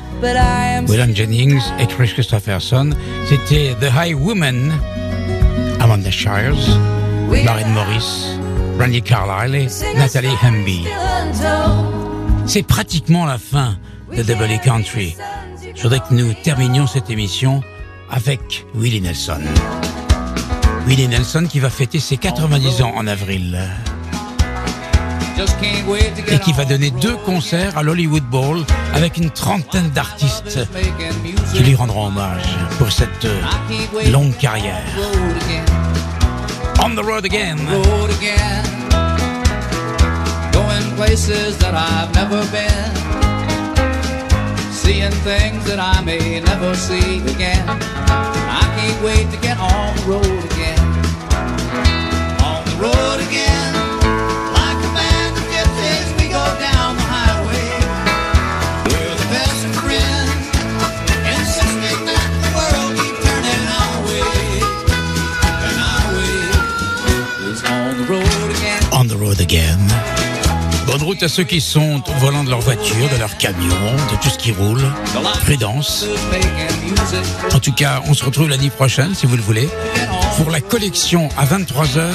William 0.87 1.13
Jennings 1.13 1.61
et 1.79 1.85
Chris 1.85 2.11
Christopherson. 2.13 2.91
C'était 3.27 3.75
The 3.79 3.91
High 3.93 4.15
Woman, 4.15 4.71
Amanda 5.79 6.09
Shires, 6.09 6.79
Maren 7.45 7.71
Morris, 7.73 8.37
Randy 8.79 9.01
Carlyle 9.01 9.55
et 9.55 9.97
Natalie 9.97 10.35
Humby. 10.41 10.87
C'est 12.45 12.63
pratiquement 12.63 13.25
la 13.25 13.37
fin 13.37 13.75
de 14.15 14.23
Double 14.23 14.59
Country. 14.63 15.15
Je 15.75 15.83
voudrais 15.83 15.99
que 15.99 16.13
nous 16.13 16.33
terminions 16.33 16.87
cette 16.87 17.09
émission 17.09 17.61
avec 18.09 18.65
Willie 18.75 19.01
Nelson. 19.01 19.41
Willie 20.85 21.07
Nelson 21.07 21.47
qui 21.49 21.59
va 21.59 21.69
fêter 21.69 21.99
ses 21.99 22.17
90 22.17 22.81
ans 22.81 22.93
en 22.95 23.07
avril 23.07 23.59
et 26.27 26.39
qui 26.39 26.53
va 26.53 26.65
on 26.65 26.67
donner 26.69 26.91
deux 26.91 27.15
concerts 27.17 27.77
à 27.77 27.83
l'Hollywood 27.83 28.23
Bowl 28.23 28.63
avec 28.93 29.17
une 29.17 29.31
trentaine 29.31 29.89
d'artistes 29.89 30.59
qui 31.53 31.63
lui 31.63 31.75
rendront 31.75 32.07
hommage 32.07 32.43
pour 32.77 32.91
cette 32.91 33.27
longue 34.11 34.35
carrière. 34.37 34.83
On 36.83 36.89
the 36.95 37.03
road 37.03 37.25
again. 37.25 37.57
Going 40.51 40.95
places 40.97 41.57
that 41.59 41.73
I've 41.73 42.13
never 42.13 42.43
been. 42.51 43.00
Seeing 44.91 45.19
things 45.23 45.63
that 45.71 45.79
I 45.79 46.03
may 46.03 46.41
never 46.41 46.75
see 46.75 47.23
again. 47.23 47.63
I 47.63 48.59
can't 48.75 48.99
wait 48.99 49.31
to 49.31 49.39
get 49.39 49.55
on 49.55 49.95
the 49.95 50.03
road 50.03 50.43
again. 50.51 50.83
On 52.43 52.59
the 52.67 52.75
road 52.75 53.23
again. 53.23 53.71
Like 54.51 54.79
a 54.83 54.91
band 54.91 55.31
of 55.39 55.47
gypsies, 55.47 56.11
we 56.19 56.27
go 56.27 56.43
down 56.59 56.99
the 56.99 57.07
highway. 57.07 57.71
We're 58.91 59.15
the 59.15 59.29
best 59.31 59.63
of 59.63 59.79
friends. 59.79 60.51
The 62.43 62.51
world 62.51 62.91
keep 62.99 63.15
turning 63.23 63.63
our 63.71 63.95
way. 64.11 64.27
Our 65.87 66.19
way 66.19 66.35
is 67.47 67.63
on 67.63 67.95
the 67.95 68.07
road 68.11 68.49
again. 68.59 68.83
On 68.91 69.07
the 69.07 69.15
road 69.15 69.39
again. 69.39 69.79
Bonne 70.91 71.03
route 71.03 71.23
à 71.23 71.29
ceux 71.29 71.43
qui 71.43 71.61
sont 71.61 72.03
au 72.05 72.19
volant 72.19 72.43
de 72.43 72.49
leur 72.49 72.59
voiture, 72.59 73.07
de 73.09 73.17
leur 73.17 73.37
camion, 73.37 73.69
de 74.11 74.21
tout 74.21 74.29
ce 74.29 74.37
qui 74.37 74.51
roule. 74.51 74.83
Prudence. 75.45 76.05
En 77.53 77.59
tout 77.59 77.71
cas, 77.71 78.01
on 78.07 78.13
se 78.13 78.25
retrouve 78.25 78.49
l'année 78.49 78.69
prochaine, 78.69 79.15
si 79.15 79.25
vous 79.25 79.37
le 79.37 79.41
voulez, 79.41 79.69
pour 80.35 80.51
la 80.51 80.59
collection 80.59 81.29
à 81.37 81.45
23h, 81.45 82.09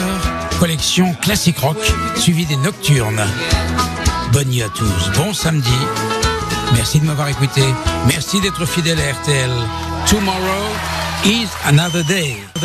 collection 0.59 1.15
classique 1.15 1.59
rock, 1.59 1.79
suivie 2.17 2.45
des 2.45 2.57
nocturnes. 2.57 3.25
Bonne 4.33 4.49
nuit 4.49 4.63
à 4.63 4.69
tous, 4.69 5.11
bon 5.17 5.33
samedi. 5.33 5.71
Merci 6.75 7.01
de 7.01 7.07
m'avoir 7.07 7.29
écouté. 7.29 7.63
Merci 8.07 8.43
d'être 8.43 8.67
fidèle 8.67 8.99
à 9.01 9.13
RTL. 9.13 9.51
Tomorrow 10.07 10.67
is 11.25 11.49
another 11.65 12.05
day. 12.05 12.47